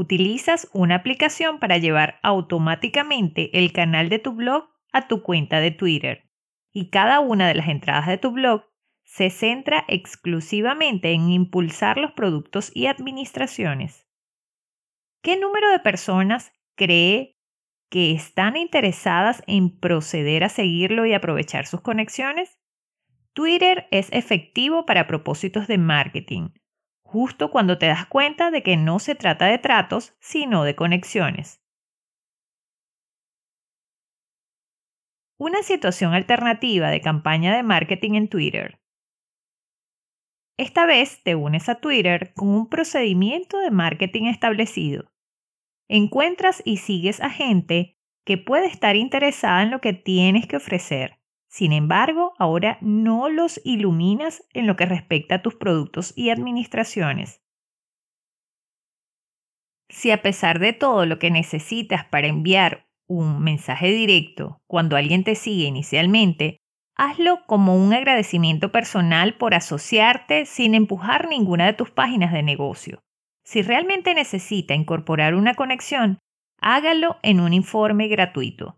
Utilizas 0.00 0.70
una 0.72 0.94
aplicación 0.94 1.58
para 1.58 1.76
llevar 1.76 2.20
automáticamente 2.22 3.58
el 3.58 3.72
canal 3.72 4.08
de 4.08 4.20
tu 4.20 4.30
blog 4.30 4.68
a 4.92 5.08
tu 5.08 5.24
cuenta 5.24 5.58
de 5.58 5.72
Twitter 5.72 6.30
y 6.72 6.90
cada 6.90 7.18
una 7.18 7.48
de 7.48 7.56
las 7.56 7.66
entradas 7.66 8.06
de 8.06 8.16
tu 8.16 8.30
blog 8.30 8.62
se 9.02 9.28
centra 9.28 9.84
exclusivamente 9.88 11.10
en 11.10 11.30
impulsar 11.30 11.98
los 11.98 12.12
productos 12.12 12.70
y 12.76 12.86
administraciones. 12.86 14.06
¿Qué 15.20 15.36
número 15.36 15.68
de 15.68 15.80
personas 15.80 16.52
cree 16.76 17.36
que 17.90 18.12
están 18.12 18.56
interesadas 18.56 19.42
en 19.48 19.80
proceder 19.80 20.44
a 20.44 20.48
seguirlo 20.48 21.06
y 21.06 21.12
aprovechar 21.12 21.66
sus 21.66 21.80
conexiones? 21.80 22.60
Twitter 23.32 23.88
es 23.90 24.12
efectivo 24.12 24.86
para 24.86 25.08
propósitos 25.08 25.66
de 25.66 25.78
marketing, 25.78 26.50
justo 27.10 27.50
cuando 27.50 27.78
te 27.78 27.86
das 27.86 28.06
cuenta 28.06 28.50
de 28.50 28.62
que 28.62 28.76
no 28.76 28.98
se 28.98 29.14
trata 29.14 29.46
de 29.46 29.56
tratos, 29.56 30.14
sino 30.20 30.64
de 30.64 30.76
conexiones. 30.76 31.62
Una 35.38 35.62
situación 35.62 36.12
alternativa 36.12 36.90
de 36.90 37.00
campaña 37.00 37.56
de 37.56 37.62
marketing 37.62 38.14
en 38.14 38.28
Twitter. 38.28 38.78
Esta 40.58 40.84
vez 40.84 41.22
te 41.22 41.34
unes 41.34 41.68
a 41.70 41.76
Twitter 41.76 42.34
con 42.34 42.48
un 42.48 42.68
procedimiento 42.68 43.58
de 43.58 43.70
marketing 43.70 44.24
establecido 44.24 45.10
encuentras 45.88 46.62
y 46.64 46.76
sigues 46.76 47.20
a 47.20 47.30
gente 47.30 47.96
que 48.26 48.36
puede 48.36 48.66
estar 48.66 48.94
interesada 48.94 49.62
en 49.62 49.70
lo 49.70 49.80
que 49.80 49.94
tienes 49.94 50.46
que 50.46 50.56
ofrecer. 50.56 51.18
Sin 51.48 51.72
embargo, 51.72 52.34
ahora 52.38 52.78
no 52.80 53.28
los 53.28 53.60
iluminas 53.64 54.46
en 54.52 54.66
lo 54.66 54.76
que 54.76 54.86
respecta 54.86 55.36
a 55.36 55.42
tus 55.42 55.54
productos 55.54 56.12
y 56.16 56.30
administraciones. 56.30 57.42
Si 59.88 60.10
a 60.10 60.20
pesar 60.20 60.58
de 60.58 60.74
todo 60.74 61.06
lo 61.06 61.18
que 61.18 61.30
necesitas 61.30 62.04
para 62.04 62.26
enviar 62.26 62.86
un 63.08 63.42
mensaje 63.42 63.90
directo 63.90 64.60
cuando 64.66 64.96
alguien 64.96 65.24
te 65.24 65.34
sigue 65.34 65.64
inicialmente, 65.64 66.58
hazlo 66.94 67.46
como 67.46 67.76
un 67.76 67.94
agradecimiento 67.94 68.70
personal 68.70 69.38
por 69.38 69.54
asociarte 69.54 70.44
sin 70.44 70.74
empujar 70.74 71.28
ninguna 71.28 71.64
de 71.66 71.72
tus 71.72 71.90
páginas 71.90 72.32
de 72.32 72.42
negocio. 72.42 73.00
Si 73.44 73.62
realmente 73.62 74.12
necesita 74.12 74.74
incorporar 74.74 75.34
una 75.34 75.54
conexión, 75.54 76.18
hágalo 76.60 77.18
en 77.22 77.40
un 77.40 77.54
informe 77.54 78.08
gratuito. 78.08 78.76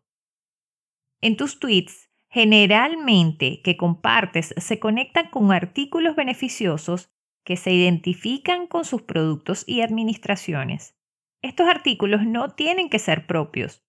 En 1.20 1.36
tus 1.36 1.58
tweets, 1.58 2.09
generalmente 2.30 3.60
que 3.62 3.76
compartes 3.76 4.54
se 4.56 4.78
conectan 4.78 5.28
con 5.30 5.52
artículos 5.52 6.14
beneficiosos 6.14 7.10
que 7.44 7.56
se 7.56 7.72
identifican 7.72 8.66
con 8.66 8.84
sus 8.84 9.02
productos 9.02 9.64
y 9.66 9.80
administraciones. 9.80 10.94
Estos 11.42 11.68
artículos 11.68 12.24
no 12.24 12.50
tienen 12.50 12.88
que 12.88 13.00
ser 13.00 13.26
propios. 13.26 13.82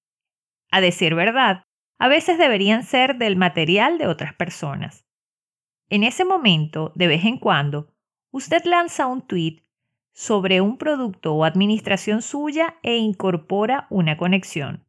A 0.72 0.82
decir 0.82 1.14
verdad, 1.14 1.64
a 2.00 2.08
veces 2.08 2.40
deberían 2.40 2.84
ser 2.84 3.18
del 3.18 3.36
material 3.36 4.00
de 4.00 4.08
otras 4.08 4.34
personas. 4.34 5.06
En 5.90 6.04
ese 6.04 6.26
momento, 6.26 6.92
de 6.96 7.08
vez 7.08 7.26
en 7.26 7.38
cuando, 7.38 7.94
usted 8.32 8.64
lanza 8.66 9.06
un 9.06 9.22
tweet 9.22 9.64
sobre 10.14 10.62
un 10.62 10.78
producto 10.78 11.36
o 11.36 11.46
administración 11.46 12.22
suya 12.22 12.78
e 12.82 12.98
incorpora 12.98 13.86
una 13.90 14.18
conexión. 14.18 14.84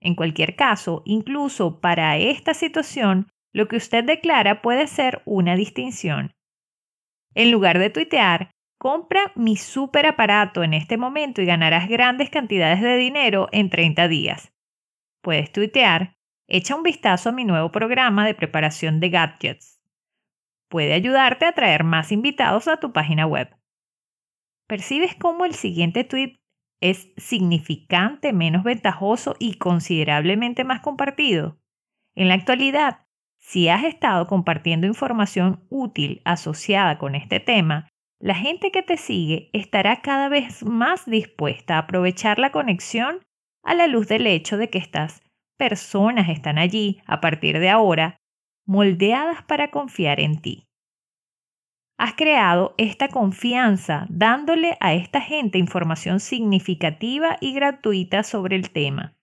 En 0.00 0.14
cualquier 0.14 0.56
caso, 0.56 1.02
incluso 1.04 1.80
para 1.80 2.16
esta 2.16 2.54
situación, 2.54 3.28
lo 3.52 3.68
que 3.68 3.76
usted 3.76 4.04
declara 4.04 4.62
puede 4.62 4.86
ser 4.86 5.22
una 5.26 5.56
distinción. 5.56 6.32
En 7.34 7.50
lugar 7.50 7.78
de 7.78 7.90
tuitear, 7.90 8.50
compra 8.78 9.32
mi 9.36 9.56
super 9.56 10.06
aparato 10.06 10.62
en 10.62 10.72
este 10.72 10.96
momento 10.96 11.42
y 11.42 11.46
ganarás 11.46 11.88
grandes 11.88 12.30
cantidades 12.30 12.80
de 12.80 12.96
dinero 12.96 13.48
en 13.52 13.68
30 13.68 14.08
días. 14.08 14.52
Puedes 15.22 15.52
tuitear, 15.52 16.16
echa 16.48 16.74
un 16.74 16.82
vistazo 16.82 17.28
a 17.28 17.32
mi 17.32 17.44
nuevo 17.44 17.70
programa 17.70 18.26
de 18.26 18.34
preparación 18.34 18.98
de 19.00 19.10
gadgets. 19.10 19.80
Puede 20.70 20.94
ayudarte 20.94 21.44
a 21.44 21.52
traer 21.52 21.84
más 21.84 22.10
invitados 22.10 22.68
a 22.68 22.78
tu 22.78 22.92
página 22.92 23.26
web. 23.26 23.54
¿Percibes 24.66 25.14
cómo 25.14 25.44
el 25.44 25.54
siguiente 25.54 26.04
tweet 26.04 26.39
es 26.80 27.10
significante 27.16 28.32
menos 28.32 28.64
ventajoso 28.64 29.36
y 29.38 29.54
considerablemente 29.54 30.64
más 30.64 30.80
compartido? 30.80 31.58
En 32.14 32.28
la 32.28 32.34
actualidad, 32.34 33.06
si 33.38 33.68
has 33.68 33.84
estado 33.84 34.26
compartiendo 34.26 34.86
información 34.86 35.64
útil 35.70 36.22
asociada 36.24 36.98
con 36.98 37.14
este 37.14 37.40
tema, 37.40 37.88
la 38.18 38.34
gente 38.34 38.70
que 38.70 38.82
te 38.82 38.96
sigue 38.96 39.50
estará 39.52 40.02
cada 40.02 40.28
vez 40.28 40.62
más 40.64 41.06
dispuesta 41.06 41.76
a 41.76 41.78
aprovechar 41.80 42.38
la 42.38 42.52
conexión 42.52 43.20
a 43.62 43.74
la 43.74 43.86
luz 43.86 44.08
del 44.08 44.26
hecho 44.26 44.56
de 44.56 44.70
que 44.70 44.78
estas 44.78 45.22
personas 45.56 46.28
están 46.28 46.58
allí 46.58 47.00
a 47.06 47.20
partir 47.20 47.58
de 47.58 47.68
ahora, 47.68 48.16
moldeadas 48.66 49.42
para 49.42 49.70
confiar 49.70 50.20
en 50.20 50.40
ti 50.40 50.69
has 52.00 52.14
creado 52.14 52.74
esta 52.78 53.08
confianza 53.08 54.06
dándole 54.08 54.78
a 54.80 54.94
esta 54.94 55.20
gente 55.20 55.58
información 55.58 56.18
significativa 56.18 57.36
y 57.42 57.52
gratuita 57.52 58.22
sobre 58.22 58.56
el 58.56 58.70
tema. 58.70 59.14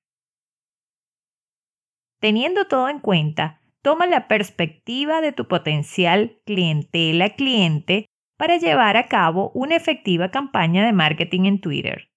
Teniendo 2.21 2.67
todo 2.67 2.87
en 2.89 2.99
cuenta, 2.99 3.63
toma 3.81 4.05
la 4.05 4.27
perspectiva 4.27 5.21
de 5.21 5.31
tu 5.31 5.47
potencial 5.47 6.39
clientela 6.45 7.31
cliente 7.31 8.05
para 8.37 8.57
llevar 8.57 8.95
a 8.95 9.07
cabo 9.07 9.49
una 9.55 9.75
efectiva 9.75 10.29
campaña 10.29 10.85
de 10.85 10.93
marketing 10.93 11.45
en 11.45 11.61
Twitter. 11.61 12.11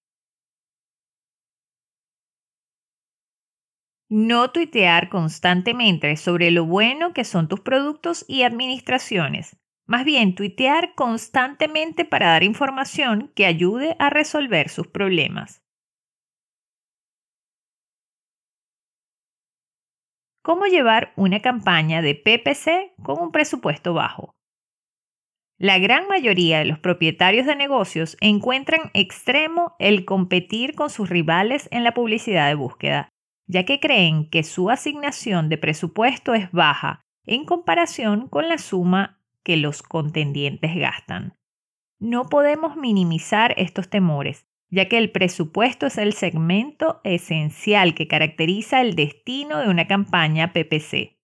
No 4.11 4.51
tuitear 4.51 5.09
constantemente 5.09 6.17
sobre 6.17 6.51
lo 6.51 6.67
bueno 6.67 7.13
que 7.13 7.23
son 7.23 7.47
tus 7.47 7.61
productos 7.61 8.25
y 8.27 8.43
administraciones, 8.43 9.57
más 9.91 10.05
bien, 10.05 10.35
tuitear 10.35 10.95
constantemente 10.95 12.05
para 12.05 12.27
dar 12.27 12.43
información 12.43 13.29
que 13.35 13.45
ayude 13.45 13.97
a 13.99 14.09
resolver 14.09 14.69
sus 14.69 14.87
problemas. 14.87 15.65
¿Cómo 20.41 20.67
llevar 20.67 21.11
una 21.17 21.41
campaña 21.41 22.01
de 22.01 22.15
PPC 22.15 22.93
con 23.03 23.21
un 23.21 23.33
presupuesto 23.33 23.93
bajo? 23.93 24.31
La 25.59 25.77
gran 25.77 26.07
mayoría 26.07 26.59
de 26.59 26.65
los 26.65 26.79
propietarios 26.79 27.45
de 27.45 27.57
negocios 27.57 28.15
encuentran 28.21 28.91
extremo 28.93 29.75
el 29.77 30.05
competir 30.05 30.73
con 30.73 30.89
sus 30.89 31.09
rivales 31.09 31.67
en 31.69 31.83
la 31.83 31.93
publicidad 31.93 32.47
de 32.47 32.55
búsqueda, 32.55 33.09
ya 33.45 33.65
que 33.65 33.81
creen 33.81 34.29
que 34.29 34.43
su 34.43 34.69
asignación 34.69 35.49
de 35.49 35.57
presupuesto 35.57 36.33
es 36.33 36.49
baja 36.53 37.01
en 37.25 37.43
comparación 37.43 38.29
con 38.29 38.47
la 38.47 38.57
suma 38.57 39.20
que 39.43 39.57
los 39.57 39.83
contendientes 39.83 40.75
gastan. 40.75 41.37
No 41.99 42.29
podemos 42.29 42.75
minimizar 42.75 43.53
estos 43.57 43.89
temores, 43.89 44.47
ya 44.69 44.87
que 44.87 44.97
el 44.97 45.11
presupuesto 45.11 45.85
es 45.85 45.97
el 45.97 46.13
segmento 46.13 47.01
esencial 47.03 47.93
que 47.93 48.07
caracteriza 48.07 48.81
el 48.81 48.95
destino 48.95 49.59
de 49.59 49.69
una 49.69 49.87
campaña 49.87 50.53
PPC. 50.53 51.19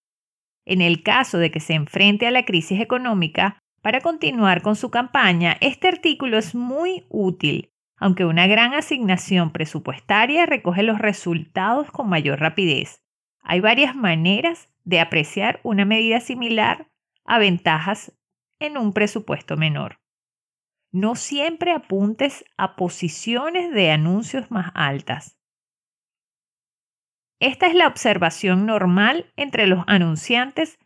En 0.66 0.82
el 0.82 1.02
caso 1.02 1.38
de 1.38 1.50
que 1.50 1.62
se 1.62 1.74
enfrente 1.74 2.28
a 2.28 2.32
la 2.32 2.46
crisis 2.46 2.82
económica, 2.82 3.58
para 3.82 4.02
continuar 4.02 4.62
con 4.62 4.76
su 4.76 4.92
campaña, 4.92 5.56
este 5.62 5.88
artículo 5.88 6.38
es 6.38 6.54
muy 6.54 7.06
útil, 7.10 7.72
aunque 7.96 8.26
una 8.26 8.46
gran 8.46 8.74
asignación 8.74 9.52
presupuestaria 9.52 10.46
recoge 10.46 10.84
los 10.84 11.00
resultados 11.00 11.90
con 11.90 12.10
mayor 12.10 12.40
rapidez. 12.40 13.02
Hay 13.42 13.62
varias 13.62 13.96
maneras 13.96 14.70
de 14.84 15.00
apreciar 15.00 15.62
una 15.64 15.86
medida 15.86 16.20
similar 16.20 16.88
a 17.28 17.38
ventajas 17.38 18.18
en 18.60 18.78
un 18.78 18.94
presupuesto 18.94 19.58
menor. 19.58 20.00
No 20.92 21.16
siempre 21.16 21.74
apuntes 21.74 22.46
a 22.58 22.76
posiciones 22.76 23.72
de 23.72 23.92
anuncios 23.92 24.50
más 24.50 24.72
altas. 24.74 25.38
Esta 27.40 27.68
es 27.68 27.76
la 27.76 27.88
observación 27.88 28.66
normal 28.66 29.32
entre 29.36 29.68
los 29.68 29.84
anunciantes 29.88 30.80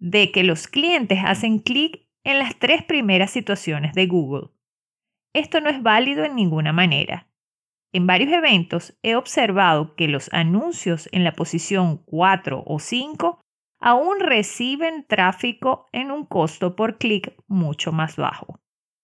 de 0.00 0.32
que 0.32 0.42
los 0.42 0.66
clientes 0.66 1.20
hacen 1.24 1.60
clic 1.60 2.08
en 2.24 2.38
las 2.40 2.58
tres 2.58 2.82
primeras 2.82 3.30
situaciones 3.30 3.92
de 3.94 4.06
Google. 4.06 4.48
Esto 5.32 5.60
no 5.60 5.70
es 5.70 5.82
válido 5.82 6.24
en 6.24 6.34
ninguna 6.34 6.72
manera. 6.72 7.28
En 7.92 8.06
varios 8.06 8.32
eventos 8.32 8.98
he 9.02 9.14
observado 9.16 9.94
que 9.94 10.08
los 10.08 10.32
anuncios 10.32 11.08
en 11.12 11.24
la 11.24 11.32
posición 11.32 11.98
4 11.98 12.64
o 12.66 12.78
5 12.78 13.40
aún 13.82 14.20
reciben 14.20 15.04
tráfico 15.06 15.88
en 15.92 16.12
un 16.12 16.24
costo 16.24 16.76
por 16.76 16.98
clic 16.98 17.34
mucho 17.48 17.92
más 17.92 18.16
bajo. 18.16 18.60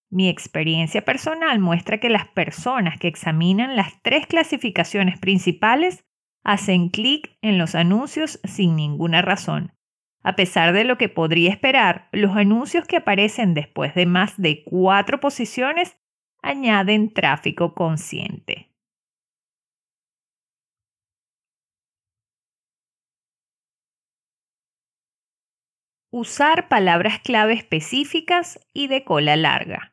Mi 0.08 0.28
experiencia 0.28 1.04
personal 1.04 1.58
muestra 1.58 1.98
que 1.98 2.08
las 2.08 2.28
personas 2.28 2.98
que 2.98 3.08
examinan 3.08 3.76
las 3.76 4.00
tres 4.02 4.26
clasificaciones 4.26 5.18
principales 5.18 6.06
hacen 6.44 6.88
clic 6.88 7.36
en 7.42 7.58
los 7.58 7.74
anuncios 7.74 8.40
sin 8.44 8.76
ninguna 8.76 9.20
razón. 9.20 9.74
A 10.22 10.36
pesar 10.36 10.72
de 10.72 10.84
lo 10.84 10.96
que 10.96 11.08
podría 11.08 11.50
esperar, 11.50 12.08
los 12.12 12.36
anuncios 12.36 12.86
que 12.86 12.96
aparecen 12.96 13.54
después 13.54 13.94
de 13.94 14.06
más 14.06 14.40
de 14.40 14.62
cuatro 14.64 15.20
posiciones 15.20 15.98
añaden 16.40 17.12
tráfico 17.12 17.74
consciente. 17.74 18.67
Usar 26.10 26.68
palabras 26.68 27.18
clave 27.20 27.52
específicas 27.52 28.58
y 28.72 28.88
de 28.88 29.04
cola 29.04 29.36
larga. 29.36 29.92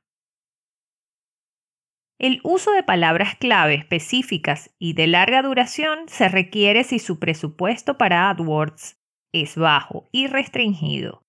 El 2.18 2.40
uso 2.46 2.72
de 2.72 2.84
palabras 2.84 3.36
clave 3.36 3.74
específicas 3.74 4.74
y 4.80 4.94
de 4.94 5.08
larga 5.08 5.42
duración 5.42 6.08
se 6.08 6.30
requiere 6.30 6.86
si 6.86 7.00
su 7.00 7.20
presupuesto 7.20 7.98
para 7.98 8.30
AdWords 8.30 8.98
es 9.34 9.58
bajo 9.58 10.08
y 10.14 10.28
restringido. 10.28 11.26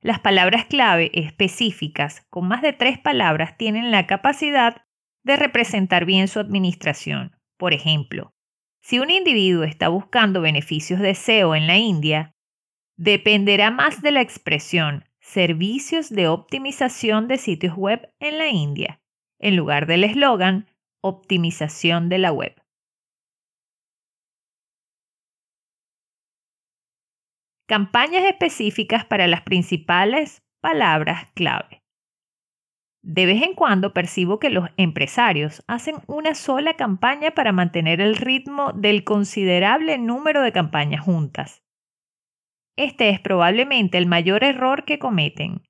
Las 0.00 0.18
palabras 0.18 0.64
clave 0.64 1.12
específicas 1.14 2.26
con 2.28 2.48
más 2.48 2.60
de 2.60 2.72
tres 2.72 2.98
palabras 2.98 3.56
tienen 3.56 3.92
la 3.92 4.08
capacidad 4.08 4.84
de 5.22 5.36
representar 5.36 6.06
bien 6.06 6.26
su 6.26 6.40
administración. 6.40 7.36
Por 7.56 7.72
ejemplo, 7.72 8.34
si 8.82 8.98
un 8.98 9.10
individuo 9.10 9.62
está 9.62 9.88
buscando 9.88 10.40
beneficios 10.40 10.98
de 10.98 11.14
SEO 11.14 11.54
en 11.54 11.68
la 11.68 11.76
India, 11.76 12.33
dependerá 12.96 13.70
más 13.70 14.02
de 14.02 14.10
la 14.12 14.20
expresión 14.20 15.04
servicios 15.20 16.10
de 16.10 16.28
optimización 16.28 17.28
de 17.28 17.38
sitios 17.38 17.76
web 17.76 18.12
en 18.20 18.38
la 18.38 18.48
India 18.48 19.00
en 19.38 19.56
lugar 19.56 19.86
del 19.86 20.04
eslogan 20.04 20.66
optimización 21.02 22.08
de 22.08 22.18
la 22.18 22.32
web. 22.32 22.54
Campañas 27.66 28.24
específicas 28.24 29.04
para 29.04 29.26
las 29.26 29.42
principales 29.42 30.42
palabras 30.60 31.28
clave. 31.34 31.82
De 33.02 33.26
vez 33.26 33.42
en 33.42 33.54
cuando 33.54 33.92
percibo 33.92 34.38
que 34.38 34.48
los 34.48 34.68
empresarios 34.78 35.62
hacen 35.66 35.96
una 36.06 36.34
sola 36.34 36.74
campaña 36.74 37.32
para 37.32 37.52
mantener 37.52 38.00
el 38.00 38.16
ritmo 38.16 38.72
del 38.72 39.04
considerable 39.04 39.98
número 39.98 40.40
de 40.40 40.52
campañas 40.52 41.04
juntas. 41.04 41.63
Este 42.76 43.10
es 43.10 43.20
probablemente 43.20 43.98
el 43.98 44.06
mayor 44.06 44.44
error 44.44 44.84
que 44.84 44.98
cometen, 44.98 45.62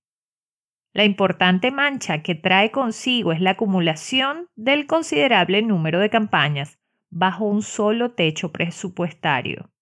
la 0.94 1.04
importante 1.04 1.72
mancha 1.72 2.22
que 2.22 2.36
trae 2.36 2.70
consigo 2.70 3.32
es 3.32 3.40
la 3.40 3.50
acumulación 3.50 4.46
del 4.54 4.86
considerable 4.86 5.60
número 5.60 5.98
de 5.98 6.08
campañas 6.08 6.78
bajo 7.10 7.46
un 7.46 7.62
solo 7.62 8.12
techo 8.12 8.52
presupuestario. 8.52 9.72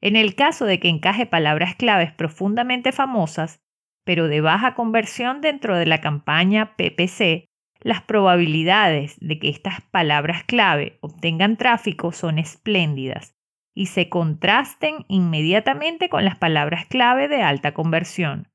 En 0.00 0.16
el 0.16 0.34
caso 0.34 0.64
de 0.64 0.80
que 0.80 0.88
encaje 0.88 1.26
palabras 1.26 1.76
claves 1.76 2.12
profundamente 2.12 2.92
famosas, 2.92 3.60
pero 4.04 4.26
de 4.26 4.40
baja 4.40 4.74
conversión 4.74 5.42
dentro 5.42 5.76
de 5.76 5.84
la 5.84 6.00
campaña 6.00 6.76
PPC, 6.76 7.50
las 7.80 8.00
probabilidades 8.00 9.18
de 9.20 9.38
que 9.38 9.50
estas 9.50 9.82
palabras 9.82 10.44
clave 10.44 10.98
obtengan 11.02 11.58
tráfico 11.58 12.10
son 12.10 12.38
espléndidas 12.38 13.36
y 13.74 13.86
se 13.86 14.08
contrasten 14.08 15.04
inmediatamente 15.08 16.08
con 16.08 16.24
las 16.24 16.36
palabras 16.36 16.86
clave 16.86 17.28
de 17.28 17.42
alta 17.42 17.72
conversión 17.74 18.52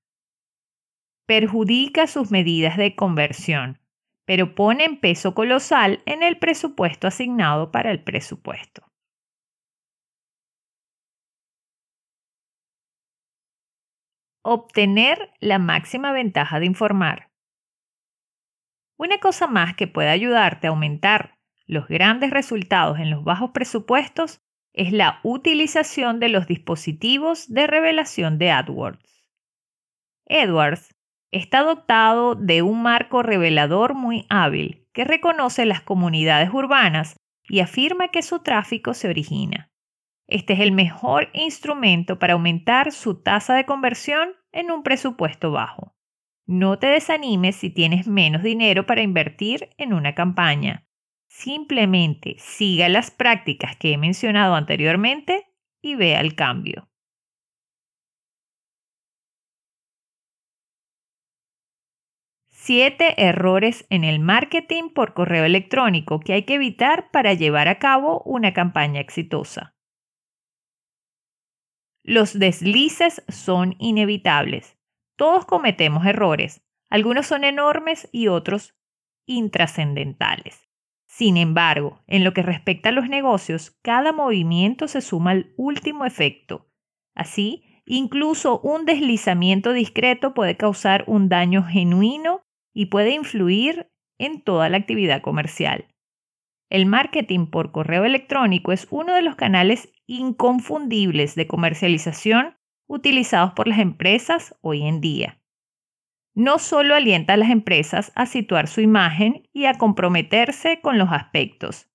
perjudica 1.27 2.07
sus 2.07 2.31
medidas 2.31 2.77
de 2.77 2.95
conversión, 2.95 3.79
pero 4.25 4.55
pone 4.55 4.97
peso 4.97 5.35
colosal 5.35 6.01
en 6.05 6.23
el 6.23 6.39
presupuesto 6.39 7.05
asignado 7.05 7.69
para 7.71 7.91
el 7.91 8.01
presupuesto. 8.01 8.81
Obtener 14.41 15.33
la 15.41 15.59
máxima 15.59 16.13
ventaja 16.13 16.61
de 16.61 16.65
informar. 16.65 17.29
Una 18.97 19.19
cosa 19.19 19.47
más 19.47 19.75
que 19.75 19.87
puede 19.87 20.09
ayudarte 20.09 20.67
a 20.67 20.69
aumentar 20.69 21.37
los 21.65 21.89
grandes 21.89 22.31
resultados 22.31 22.97
en 22.99 23.11
los 23.11 23.25
bajos 23.25 23.51
presupuestos 23.51 24.41
es 24.77 24.91
la 24.91 25.19
utilización 25.23 26.19
de 26.19 26.29
los 26.29 26.47
dispositivos 26.47 27.51
de 27.51 27.67
revelación 27.67 28.37
de 28.37 28.51
AdWords. 28.51 29.25
AdWords 30.29 30.95
está 31.31 31.63
dotado 31.63 32.35
de 32.35 32.61
un 32.61 32.81
marco 32.81 33.23
revelador 33.23 33.95
muy 33.95 34.25
hábil 34.29 34.87
que 34.93 35.03
reconoce 35.03 35.65
las 35.65 35.81
comunidades 35.81 36.49
urbanas 36.53 37.17
y 37.43 37.59
afirma 37.59 38.09
que 38.09 38.21
su 38.21 38.39
tráfico 38.39 38.93
se 38.93 39.09
origina. 39.09 39.69
Este 40.27 40.53
es 40.53 40.59
el 40.59 40.71
mejor 40.71 41.29
instrumento 41.33 42.19
para 42.19 42.33
aumentar 42.33 42.91
su 42.91 43.21
tasa 43.21 43.55
de 43.55 43.65
conversión 43.65 44.33
en 44.51 44.71
un 44.71 44.83
presupuesto 44.83 45.51
bajo. 45.51 45.95
No 46.45 46.79
te 46.79 46.87
desanimes 46.87 47.55
si 47.55 47.69
tienes 47.69 48.07
menos 48.07 48.43
dinero 48.43 48.85
para 48.85 49.01
invertir 49.01 49.69
en 49.77 49.93
una 49.93 50.15
campaña. 50.15 50.86
Simplemente 51.39 52.35
siga 52.39 52.89
las 52.89 53.11
prácticas 53.11 53.77
que 53.77 53.93
he 53.93 53.97
mencionado 53.99 54.55
anteriormente 54.55 55.45
y 55.83 55.93
vea 55.93 56.19
el 56.19 56.33
cambio. 56.33 56.89
7 62.49 63.23
errores 63.23 63.85
en 63.91 64.03
el 64.03 64.19
marketing 64.19 64.89
por 64.89 65.13
correo 65.13 65.45
electrónico 65.45 66.19
que 66.19 66.33
hay 66.33 66.43
que 66.43 66.55
evitar 66.55 67.11
para 67.11 67.35
llevar 67.35 67.67
a 67.67 67.77
cabo 67.77 68.23
una 68.25 68.53
campaña 68.53 68.99
exitosa. 68.99 69.75
Los 72.03 72.39
deslices 72.39 73.23
son 73.27 73.75
inevitables. 73.77 74.75
Todos 75.15 75.45
cometemos 75.45 76.03
errores. 76.07 76.65
Algunos 76.89 77.27
son 77.27 77.43
enormes 77.43 78.09
y 78.11 78.27
otros 78.27 78.75
intrascendentales. 79.27 80.67
Sin 81.17 81.35
embargo, 81.35 82.03
en 82.05 82.23
lo 82.23 82.31
que 82.31 82.43
respecta 82.43 82.89
a 82.89 82.91
los 82.91 83.09
negocios, 83.09 83.75
cada 83.81 84.13
movimiento 84.13 84.87
se 84.87 85.01
suma 85.01 85.31
al 85.31 85.51
último 85.57 86.05
efecto. 86.05 86.69
Así, 87.15 87.81
incluso 87.87 88.59
un 88.59 88.85
deslizamiento 88.85 89.73
discreto 89.73 90.35
puede 90.35 90.57
causar 90.57 91.05
un 91.07 91.27
daño 91.27 91.63
genuino 91.63 92.43
y 92.71 92.85
puede 92.85 93.15
influir 93.15 93.89
en 94.19 94.43
toda 94.43 94.69
la 94.69 94.77
actividad 94.77 95.23
comercial. 95.23 95.87
El 96.69 96.85
marketing 96.85 97.47
por 97.47 97.71
correo 97.71 98.05
electrónico 98.05 98.71
es 98.71 98.87
uno 98.91 99.15
de 99.15 99.23
los 99.23 99.33
canales 99.35 99.91
inconfundibles 100.05 101.33
de 101.33 101.47
comercialización 101.47 102.57
utilizados 102.87 103.53
por 103.53 103.67
las 103.67 103.79
empresas 103.79 104.55
hoy 104.61 104.83
en 104.83 105.01
día. 105.01 105.41
No 106.37 106.59
solo 106.59 106.93
alienta 106.93 107.33
a 107.33 107.37
las 107.37 107.49
empresas 107.49 108.11
a 108.13 108.27
situar 108.27 108.67
su 108.67 108.79
imagen 108.79 109.49
y 109.53 109.65
a 109.65 109.73
comprometerse 109.73 110.81
con 110.81 110.99
los 110.99 111.11
aspectos, 111.11 111.89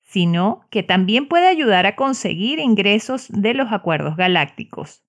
sino 0.00 0.66
que 0.70 0.82
también 0.82 1.28
puede 1.28 1.46
ayudar 1.46 1.84
a 1.84 1.94
conseguir 1.94 2.58
ingresos 2.58 3.28
de 3.28 3.52
los 3.52 3.70
acuerdos 3.70 4.16
galácticos. 4.16 5.04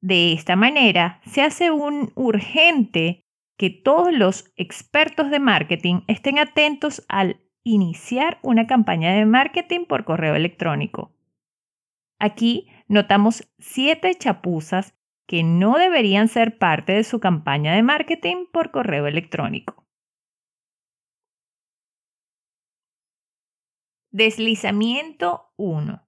De 0.00 0.32
esta 0.32 0.54
manera, 0.54 1.20
se 1.26 1.42
hace 1.42 1.72
un 1.72 2.12
urgente 2.14 3.26
que 3.56 3.70
todos 3.70 4.12
los 4.12 4.52
expertos 4.54 5.28
de 5.28 5.40
marketing 5.40 6.02
estén 6.06 6.38
atentos 6.38 7.04
al 7.08 7.40
iniciar 7.64 8.38
una 8.42 8.68
campaña 8.68 9.12
de 9.14 9.26
marketing 9.26 9.84
por 9.86 10.04
correo 10.04 10.36
electrónico. 10.36 11.12
Aquí 12.20 12.68
notamos 12.86 13.52
siete 13.58 14.14
chapuzas 14.14 14.94
que 15.28 15.42
no 15.42 15.76
deberían 15.76 16.26
ser 16.26 16.56
parte 16.56 16.92
de 16.92 17.04
su 17.04 17.20
campaña 17.20 17.74
de 17.74 17.82
marketing 17.82 18.46
por 18.50 18.70
correo 18.70 19.06
electrónico. 19.06 19.86
Deslizamiento 24.10 25.52
1. 25.56 26.02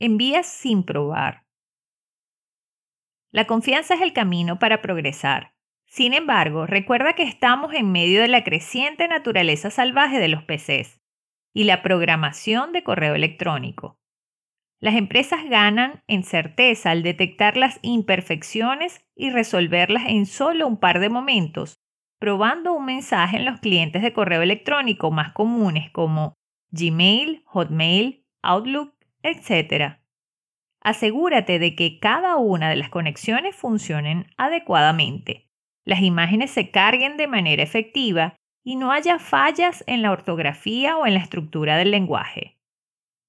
Envías 0.00 0.46
sin 0.46 0.84
probar. 0.84 1.46
La 3.30 3.46
confianza 3.46 3.94
es 3.94 4.00
el 4.00 4.14
camino 4.14 4.58
para 4.58 4.80
progresar. 4.80 5.54
Sin 5.86 6.14
embargo, 6.14 6.66
recuerda 6.66 7.12
que 7.12 7.24
estamos 7.24 7.74
en 7.74 7.92
medio 7.92 8.22
de 8.22 8.28
la 8.28 8.42
creciente 8.42 9.06
naturaleza 9.06 9.70
salvaje 9.70 10.18
de 10.18 10.28
los 10.28 10.44
PCs 10.44 11.02
y 11.52 11.64
la 11.64 11.82
programación 11.82 12.72
de 12.72 12.82
correo 12.82 13.14
electrónico. 13.14 14.01
Las 14.82 14.96
empresas 14.96 15.44
ganan 15.48 16.02
en 16.08 16.24
certeza 16.24 16.90
al 16.90 17.04
detectar 17.04 17.56
las 17.56 17.78
imperfecciones 17.82 19.06
y 19.14 19.30
resolverlas 19.30 20.06
en 20.08 20.26
solo 20.26 20.66
un 20.66 20.76
par 20.76 20.98
de 20.98 21.08
momentos, 21.08 21.76
probando 22.18 22.72
un 22.72 22.84
mensaje 22.84 23.36
en 23.36 23.44
los 23.44 23.60
clientes 23.60 24.02
de 24.02 24.12
correo 24.12 24.42
electrónico 24.42 25.12
más 25.12 25.32
comunes 25.34 25.88
como 25.92 26.34
Gmail, 26.72 27.44
Hotmail, 27.46 28.26
Outlook, 28.42 28.92
etc. 29.22 29.98
Asegúrate 30.80 31.60
de 31.60 31.76
que 31.76 32.00
cada 32.00 32.36
una 32.36 32.68
de 32.68 32.76
las 32.76 32.88
conexiones 32.88 33.54
funcionen 33.54 34.26
adecuadamente, 34.36 35.48
las 35.84 36.00
imágenes 36.00 36.50
se 36.50 36.72
carguen 36.72 37.16
de 37.16 37.28
manera 37.28 37.62
efectiva 37.62 38.34
y 38.64 38.74
no 38.74 38.90
haya 38.90 39.20
fallas 39.20 39.84
en 39.86 40.02
la 40.02 40.10
ortografía 40.10 40.96
o 40.96 41.06
en 41.06 41.14
la 41.14 41.20
estructura 41.20 41.76
del 41.76 41.92
lenguaje. 41.92 42.58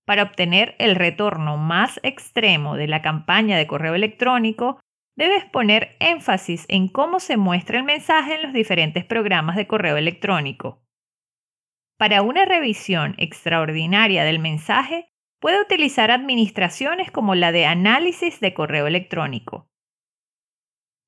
Para 0.05 0.23
obtener 0.23 0.75
el 0.79 0.95
retorno 0.95 1.57
más 1.57 1.99
extremo 2.03 2.75
de 2.75 2.87
la 2.87 3.01
campaña 3.01 3.57
de 3.57 3.67
correo 3.67 3.95
electrónico, 3.95 4.79
debes 5.15 5.45
poner 5.45 5.95
énfasis 5.99 6.65
en 6.67 6.89
cómo 6.89 7.19
se 7.19 7.37
muestra 7.37 7.77
el 7.77 7.83
mensaje 7.83 8.35
en 8.35 8.43
los 8.43 8.53
diferentes 8.53 9.05
programas 9.05 9.55
de 9.55 9.67
correo 9.67 9.95
electrónico. 9.95 10.83
Para 11.97 12.21
una 12.21 12.45
revisión 12.45 13.15
extraordinaria 13.17 14.25
del 14.25 14.39
mensaje, 14.39 15.07
puede 15.39 15.61
utilizar 15.61 16.11
administraciones 16.11 17.11
como 17.11 17.35
la 17.35 17.51
de 17.51 17.65
análisis 17.65 18.39
de 18.39 18.53
correo 18.53 18.87
electrónico. 18.87 19.69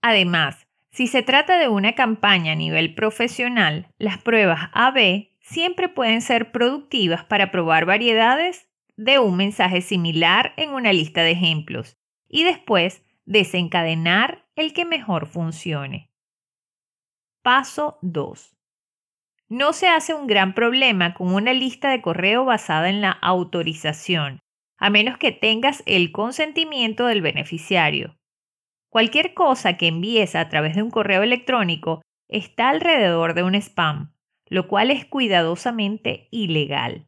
Además, 0.01 0.67
si 0.91 1.07
se 1.07 1.23
trata 1.23 1.57
de 1.57 1.67
una 1.67 1.93
campaña 1.93 2.53
a 2.53 2.55
nivel 2.55 2.95
profesional, 2.95 3.87
las 3.97 4.17
pruebas 4.19 4.69
AB 4.73 5.31
siempre 5.41 5.89
pueden 5.89 6.21
ser 6.21 6.51
productivas 6.51 7.25
para 7.25 7.51
probar 7.51 7.85
variedades 7.85 8.69
de 8.97 9.19
un 9.19 9.37
mensaje 9.37 9.81
similar 9.81 10.53
en 10.57 10.71
una 10.71 10.93
lista 10.93 11.21
de 11.21 11.31
ejemplos 11.31 11.97
y 12.27 12.43
después 12.43 13.03
desencadenar 13.25 14.45
el 14.55 14.73
que 14.73 14.85
mejor 14.85 15.27
funcione. 15.27 16.11
Paso 17.41 17.99
2. 18.01 18.55
No 19.47 19.73
se 19.73 19.87
hace 19.87 20.13
un 20.13 20.25
gran 20.25 20.55
problema 20.55 21.13
con 21.13 21.33
una 21.33 21.53
lista 21.53 21.91
de 21.91 22.01
correo 22.01 22.45
basada 22.45 22.89
en 22.89 23.01
la 23.01 23.11
autorización, 23.11 24.39
a 24.77 24.89
menos 24.89 25.17
que 25.17 25.31
tengas 25.31 25.83
el 25.85 26.11
consentimiento 26.11 27.05
del 27.05 27.21
beneficiario. 27.21 28.17
Cualquier 28.89 29.33
cosa 29.33 29.77
que 29.77 29.87
envíes 29.87 30.35
a 30.35 30.49
través 30.49 30.75
de 30.75 30.81
un 30.81 30.89
correo 30.89 31.21
electrónico 31.21 32.01
está 32.27 32.69
alrededor 32.69 33.33
de 33.33 33.43
un 33.43 33.55
spam, 33.55 34.13
lo 34.47 34.67
cual 34.67 34.89
es 34.89 35.05
cuidadosamente 35.05 36.27
ilegal. 36.31 37.07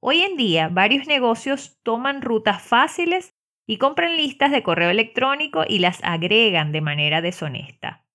Hoy 0.00 0.22
en 0.22 0.36
día, 0.36 0.68
varios 0.68 1.08
negocios 1.08 1.80
toman 1.82 2.22
rutas 2.22 2.62
fáciles 2.62 3.34
y 3.66 3.78
compran 3.78 4.16
listas 4.16 4.52
de 4.52 4.62
correo 4.62 4.90
electrónico 4.90 5.64
y 5.66 5.80
las 5.80 6.02
agregan 6.04 6.70
de 6.70 6.80
manera 6.80 7.20
deshonesta. 7.20 8.06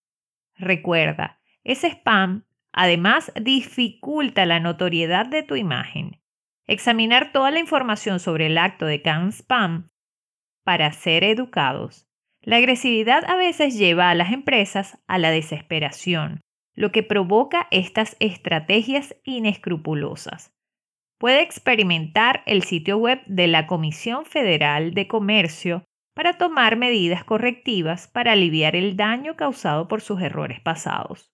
Recuerda, 0.56 1.42
ese 1.64 1.88
spam 1.88 2.46
además 2.72 3.34
dificulta 3.40 4.46
la 4.46 4.62
notoriedad 4.62 5.26
de 5.26 5.44
tu 5.44 5.58
imagen. 5.58 6.22
Examinar 6.68 7.34
toda 7.34 7.52
la 7.52 7.60
información 7.60 8.22
sobre 8.22 8.46
el 8.46 8.58
acto 8.58 8.86
de 8.86 9.02
can 9.02 9.34
spam 9.34 9.90
para 10.64 10.94
ser 10.94 11.26
educados. 11.26 12.08
La 12.42 12.58
agresividad 12.58 13.30
a 13.30 13.36
veces 13.36 13.78
lleva 13.78 14.10
a 14.10 14.16
las 14.16 14.32
empresas 14.32 14.98
a 15.08 15.18
la 15.18 15.32
desesperación, 15.32 16.40
lo 16.76 16.94
que 16.94 17.04
provoca 17.04 17.68
estas 17.72 18.16
estrategias 18.20 19.18
inescrupulosas 19.26 20.54
puede 21.24 21.42
experimentar 21.42 22.44
el 22.46 22.64
sitio 22.64 22.98
web 22.98 23.22
de 23.28 23.48
la 23.48 23.66
Comisión 23.66 24.26
Federal 24.26 24.94
de 24.94 25.08
Comercio 25.08 25.86
para 26.14 26.38
tomar 26.38 26.76
medidas 26.76 27.24
correctivas 27.24 28.10
para 28.10 28.34
aliviar 28.34 28.76
el 28.76 28.98
daño 28.98 29.38
causado 29.38 29.88
por 29.88 30.02
sus 30.02 30.22
errores 30.22 30.60
pasados. 30.60 31.32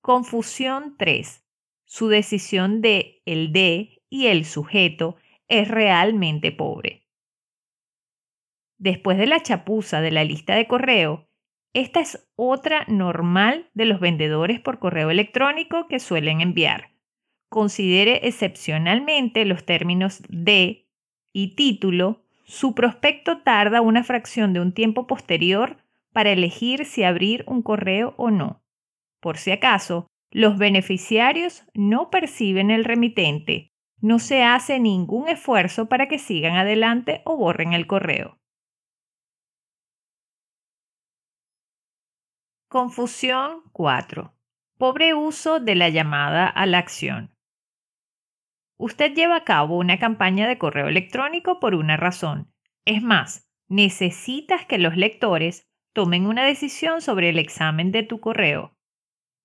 Confusión 0.00 0.94
3. 0.96 1.44
Su 1.84 2.06
decisión 2.06 2.80
de 2.80 3.20
el 3.24 3.52
de 3.52 4.00
y 4.08 4.28
el 4.28 4.44
sujeto 4.44 5.16
es 5.48 5.66
realmente 5.66 6.52
pobre. 6.52 7.02
Después 8.78 9.18
de 9.18 9.26
la 9.26 9.42
chapuza 9.42 10.00
de 10.00 10.12
la 10.12 10.22
lista 10.22 10.54
de 10.54 10.68
correo, 10.68 11.26
esta 11.74 12.00
es 12.00 12.26
otra 12.36 12.84
normal 12.86 13.68
de 13.74 13.84
los 13.84 14.00
vendedores 14.00 14.60
por 14.60 14.78
correo 14.78 15.10
electrónico 15.10 15.88
que 15.88 15.98
suelen 15.98 16.40
enviar. 16.40 16.90
Considere 17.48 18.26
excepcionalmente 18.28 19.44
los 19.44 19.64
términos 19.66 20.22
de 20.28 20.86
y 21.32 21.56
título. 21.56 22.24
Su 22.44 22.74
prospecto 22.74 23.38
tarda 23.38 23.80
una 23.80 24.04
fracción 24.04 24.52
de 24.52 24.60
un 24.60 24.72
tiempo 24.72 25.06
posterior 25.06 25.78
para 26.12 26.30
elegir 26.30 26.84
si 26.84 27.02
abrir 27.02 27.44
un 27.48 27.62
correo 27.62 28.14
o 28.16 28.30
no. 28.30 28.62
Por 29.20 29.36
si 29.36 29.50
acaso, 29.50 30.06
los 30.30 30.58
beneficiarios 30.58 31.64
no 31.74 32.08
perciben 32.10 32.70
el 32.70 32.84
remitente. 32.84 33.72
No 34.00 34.20
se 34.20 34.42
hace 34.42 34.78
ningún 34.78 35.28
esfuerzo 35.28 35.88
para 35.88 36.06
que 36.06 36.18
sigan 36.18 36.56
adelante 36.56 37.22
o 37.24 37.36
borren 37.36 37.72
el 37.72 37.86
correo. 37.86 38.38
Confusión 42.74 43.62
4. 43.70 44.34
Pobre 44.78 45.14
uso 45.14 45.60
de 45.60 45.76
la 45.76 45.90
llamada 45.90 46.48
a 46.48 46.66
la 46.66 46.78
acción. 46.78 47.32
Usted 48.78 49.14
lleva 49.14 49.36
a 49.36 49.44
cabo 49.44 49.78
una 49.78 50.00
campaña 50.00 50.48
de 50.48 50.58
correo 50.58 50.88
electrónico 50.88 51.60
por 51.60 51.76
una 51.76 51.96
razón. 51.96 52.52
Es 52.84 53.00
más, 53.00 53.48
necesitas 53.68 54.66
que 54.66 54.78
los 54.78 54.96
lectores 54.96 55.70
tomen 55.92 56.26
una 56.26 56.44
decisión 56.44 57.00
sobre 57.00 57.28
el 57.28 57.38
examen 57.38 57.92
de 57.92 58.02
tu 58.02 58.18
correo. 58.18 58.76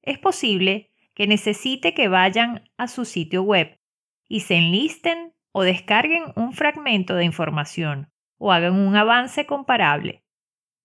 Es 0.01 0.17
posible 0.17 0.91
que 1.13 1.27
necesite 1.27 1.93
que 1.93 2.07
vayan 2.07 2.67
a 2.77 2.87
su 2.87 3.05
sitio 3.05 3.43
web 3.43 3.79
y 4.27 4.39
se 4.39 4.55
enlisten 4.55 5.35
o 5.51 5.61
descarguen 5.61 6.23
un 6.35 6.51
fragmento 6.53 7.13
de 7.13 7.25
información 7.25 8.11
o 8.39 8.51
hagan 8.51 8.73
un 8.73 8.95
avance 8.95 9.45
comparable. 9.45 10.23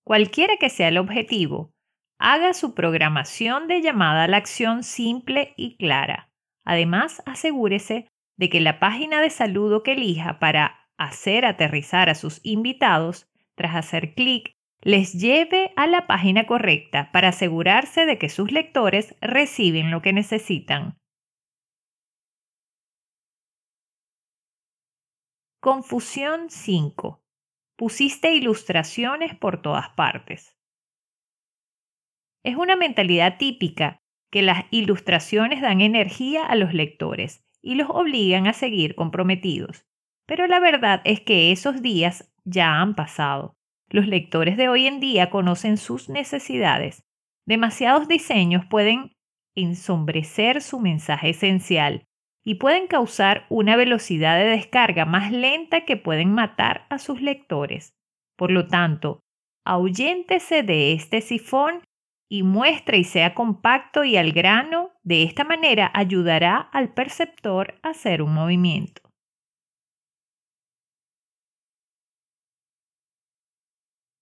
Cualquiera 0.04 0.58
que 0.58 0.68
sea 0.68 0.88
el 0.88 0.98
objetivo, 0.98 1.73
Haga 2.26 2.54
su 2.54 2.72
programación 2.72 3.68
de 3.68 3.82
llamada 3.82 4.24
a 4.24 4.28
la 4.28 4.38
acción 4.38 4.82
simple 4.82 5.52
y 5.58 5.76
clara. 5.76 6.30
Además, 6.64 7.22
asegúrese 7.26 8.08
de 8.38 8.48
que 8.48 8.62
la 8.62 8.80
página 8.80 9.20
de 9.20 9.28
saludo 9.28 9.82
que 9.82 9.92
elija 9.92 10.38
para 10.38 10.88
hacer 10.96 11.44
aterrizar 11.44 12.08
a 12.08 12.14
sus 12.14 12.40
invitados, 12.42 13.30
tras 13.54 13.76
hacer 13.76 14.14
clic, 14.14 14.52
les 14.80 15.12
lleve 15.12 15.74
a 15.76 15.86
la 15.86 16.06
página 16.06 16.46
correcta 16.46 17.12
para 17.12 17.28
asegurarse 17.28 18.06
de 18.06 18.16
que 18.16 18.30
sus 18.30 18.52
lectores 18.52 19.14
reciben 19.20 19.90
lo 19.90 20.00
que 20.00 20.14
necesitan. 20.14 20.96
Confusión 25.60 26.48
5. 26.48 27.22
Pusiste 27.76 28.32
ilustraciones 28.32 29.36
por 29.36 29.60
todas 29.60 29.90
partes. 29.90 30.53
Es 32.44 32.56
una 32.56 32.76
mentalidad 32.76 33.38
típica 33.38 33.98
que 34.30 34.42
las 34.42 34.66
ilustraciones 34.70 35.62
dan 35.62 35.80
energía 35.80 36.44
a 36.44 36.54
los 36.56 36.74
lectores 36.74 37.42
y 37.62 37.74
los 37.76 37.88
obligan 37.88 38.46
a 38.46 38.52
seguir 38.52 38.94
comprometidos. 38.94 39.86
Pero 40.26 40.46
la 40.46 40.60
verdad 40.60 41.00
es 41.04 41.20
que 41.20 41.52
esos 41.52 41.80
días 41.82 42.30
ya 42.44 42.80
han 42.80 42.94
pasado. 42.94 43.56
Los 43.88 44.06
lectores 44.06 44.56
de 44.56 44.68
hoy 44.68 44.86
en 44.86 45.00
día 45.00 45.30
conocen 45.30 45.78
sus 45.78 46.08
necesidades. 46.08 47.02
Demasiados 47.46 48.08
diseños 48.08 48.64
pueden 48.66 49.16
ensombrecer 49.54 50.60
su 50.60 50.80
mensaje 50.80 51.30
esencial 51.30 52.04
y 52.44 52.56
pueden 52.56 52.86
causar 52.86 53.46
una 53.48 53.76
velocidad 53.76 54.36
de 54.36 54.46
descarga 54.46 55.06
más 55.06 55.32
lenta 55.32 55.84
que 55.86 55.96
pueden 55.96 56.32
matar 56.32 56.86
a 56.90 56.98
sus 56.98 57.22
lectores. 57.22 57.94
Por 58.36 58.50
lo 58.50 58.66
tanto, 58.66 59.20
ahuyéntese 59.64 60.62
de 60.62 60.92
este 60.92 61.20
sifón 61.22 61.80
y 62.28 62.42
muestre 62.42 62.98
y 62.98 63.04
sea 63.04 63.34
compacto 63.34 64.04
y 64.04 64.16
al 64.16 64.32
grano. 64.32 64.92
De 65.02 65.22
esta 65.22 65.44
manera 65.44 65.90
ayudará 65.94 66.56
al 66.58 66.92
perceptor 66.94 67.74
a 67.82 67.90
hacer 67.90 68.22
un 68.22 68.34
movimiento. 68.34 69.02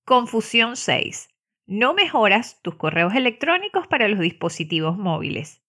Confusión 0.05 0.77
6. 0.77 1.29
No 1.67 1.95
mejoras 1.95 2.61
tus 2.61 2.75
correos 2.75 3.15
electrónicos 3.15 3.87
para 3.87 4.09
los 4.09 4.19
dispositivos 4.19 4.99
móviles. 4.99 5.63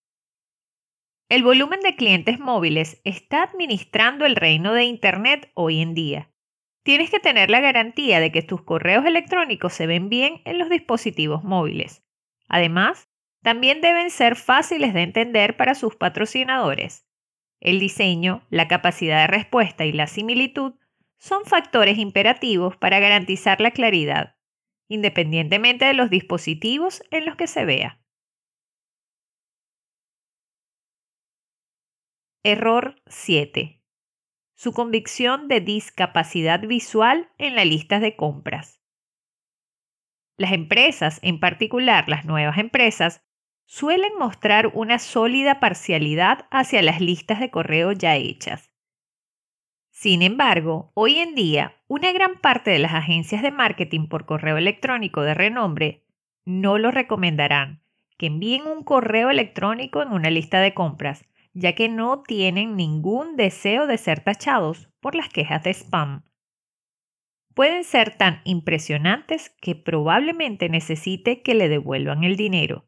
El 1.30 1.44
volumen 1.44 1.80
de 1.80 1.96
clientes 1.96 2.40
móviles 2.40 3.00
está 3.06 3.44
administrando 3.44 4.26
el 4.26 4.36
reino 4.36 4.74
de 4.74 4.84
Internet 4.84 5.52
hoy 5.54 5.82
en 5.82 5.94
día. 5.94 6.30
Tienes 6.84 7.10
que 7.10 7.20
tener 7.20 7.50
la 7.50 7.62
garantía 7.62 8.20
de 8.20 8.32
que 8.32 8.42
tus 8.42 8.62
correos 8.62 9.06
electrónicos 9.06 9.74
se 9.74 9.88
ven 9.88 10.10
bien 10.10 10.42
en 10.46 10.60
los 10.60 10.70
dispositivos 10.70 11.44
móviles. 11.44 12.03
Además, 12.54 13.10
también 13.42 13.82
deben 13.82 14.12
ser 14.12 14.36
fáciles 14.36 14.94
de 14.94 15.02
entender 15.02 15.58
para 15.58 15.74
sus 15.74 15.96
patrocinadores. 15.96 17.04
El 17.60 17.80
diseño, 17.80 18.46
la 18.52 18.68
capacidad 18.68 19.22
de 19.22 19.28
respuesta 19.36 19.86
y 19.86 19.92
la 19.92 20.06
similitud 20.06 20.76
son 21.18 21.46
factores 21.46 21.98
imperativos 21.98 22.78
para 22.78 23.00
garantizar 23.00 23.60
la 23.60 23.72
claridad, 23.72 24.36
independientemente 24.88 25.86
de 25.86 25.96
los 25.96 26.12
dispositivos 26.12 27.02
en 27.10 27.26
los 27.26 27.38
que 27.38 27.48
se 27.48 27.66
vea. 27.66 28.00
Error 32.44 33.02
7. 33.08 33.82
Su 34.54 34.74
convicción 34.74 35.48
de 35.48 35.60
discapacidad 35.60 36.62
visual 36.62 37.32
en 37.40 37.56
las 37.56 37.66
listas 37.66 38.00
de 38.02 38.16
compras. 38.16 38.83
Las 40.38 40.52
empresas, 40.52 41.20
en 41.22 41.40
particular 41.40 42.10
las 42.10 42.26
nuevas 42.26 42.58
empresas, 42.58 43.24
suelen 43.66 44.12
mostrar 44.20 44.72
una 44.74 45.00
sólida 45.00 45.60
parcialidad 45.60 46.48
hacia 46.52 46.82
las 46.82 47.02
listas 47.02 47.40
de 47.40 47.50
correo 47.52 47.92
ya 47.92 48.16
hechas. 48.16 48.72
Sin 49.92 50.22
embargo, 50.22 50.92
hoy 50.96 51.20
en 51.20 51.36
día, 51.36 51.82
una 51.88 52.12
gran 52.12 52.40
parte 52.40 52.72
de 52.72 52.80
las 52.80 52.94
agencias 52.94 53.42
de 53.42 53.52
marketing 53.52 54.08
por 54.08 54.26
correo 54.26 54.58
electrónico 54.58 55.22
de 55.22 55.34
renombre 55.34 56.04
no 56.46 56.78
lo 56.78 56.92
recomendarán 56.92 57.84
que 58.18 58.28
envíen 58.28 58.68
un 58.68 58.84
correo 58.84 59.30
electrónico 59.30 60.02
en 60.02 60.12
una 60.12 60.30
lista 60.30 60.62
de 60.62 60.74
compras, 60.74 61.26
ya 61.54 61.74
que 61.76 61.90
no 61.90 62.24
tienen 62.24 62.76
ningún 62.76 63.36
deseo 63.36 63.88
de 63.88 63.98
ser 63.98 64.22
tachados 64.22 64.90
por 65.00 65.16
las 65.16 65.30
quejas 65.30 65.64
de 65.64 65.74
spam. 65.74 66.24
Pueden 67.54 67.84
ser 67.84 68.18
tan 68.18 68.42
impresionantes 68.46 69.56
que 69.62 69.76
probablemente 69.76 70.70
necesite 70.70 71.42
que 71.42 71.54
le 71.54 71.70
devuelvan 71.70 72.24
el 72.24 72.36
dinero. 72.36 72.88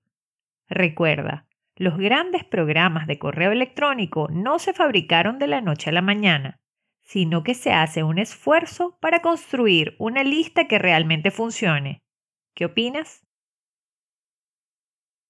Recuerda, 0.67 1.47
los 1.75 1.97
grandes 1.97 2.43
programas 2.43 3.05
de 3.07 3.19
correo 3.19 3.51
electrónico 3.51 4.27
no 4.31 4.59
se 4.59 4.73
fabricaron 4.73 5.39
de 5.39 5.47
la 5.47 5.61
noche 5.61 5.89
a 5.89 5.93
la 5.93 6.01
mañana 6.01 6.61
sino 7.05 7.43
que 7.43 7.53
se 7.53 7.71
hace 7.71 8.03
un 8.03 8.17
esfuerzo 8.17 8.97
para 8.99 9.21
construir 9.21 9.95
una 9.99 10.23
lista 10.23 10.67
que 10.67 10.79
realmente 10.79 11.29
funcione. 11.29 12.03
¿Qué 12.55 12.65
opinas? 12.65 13.24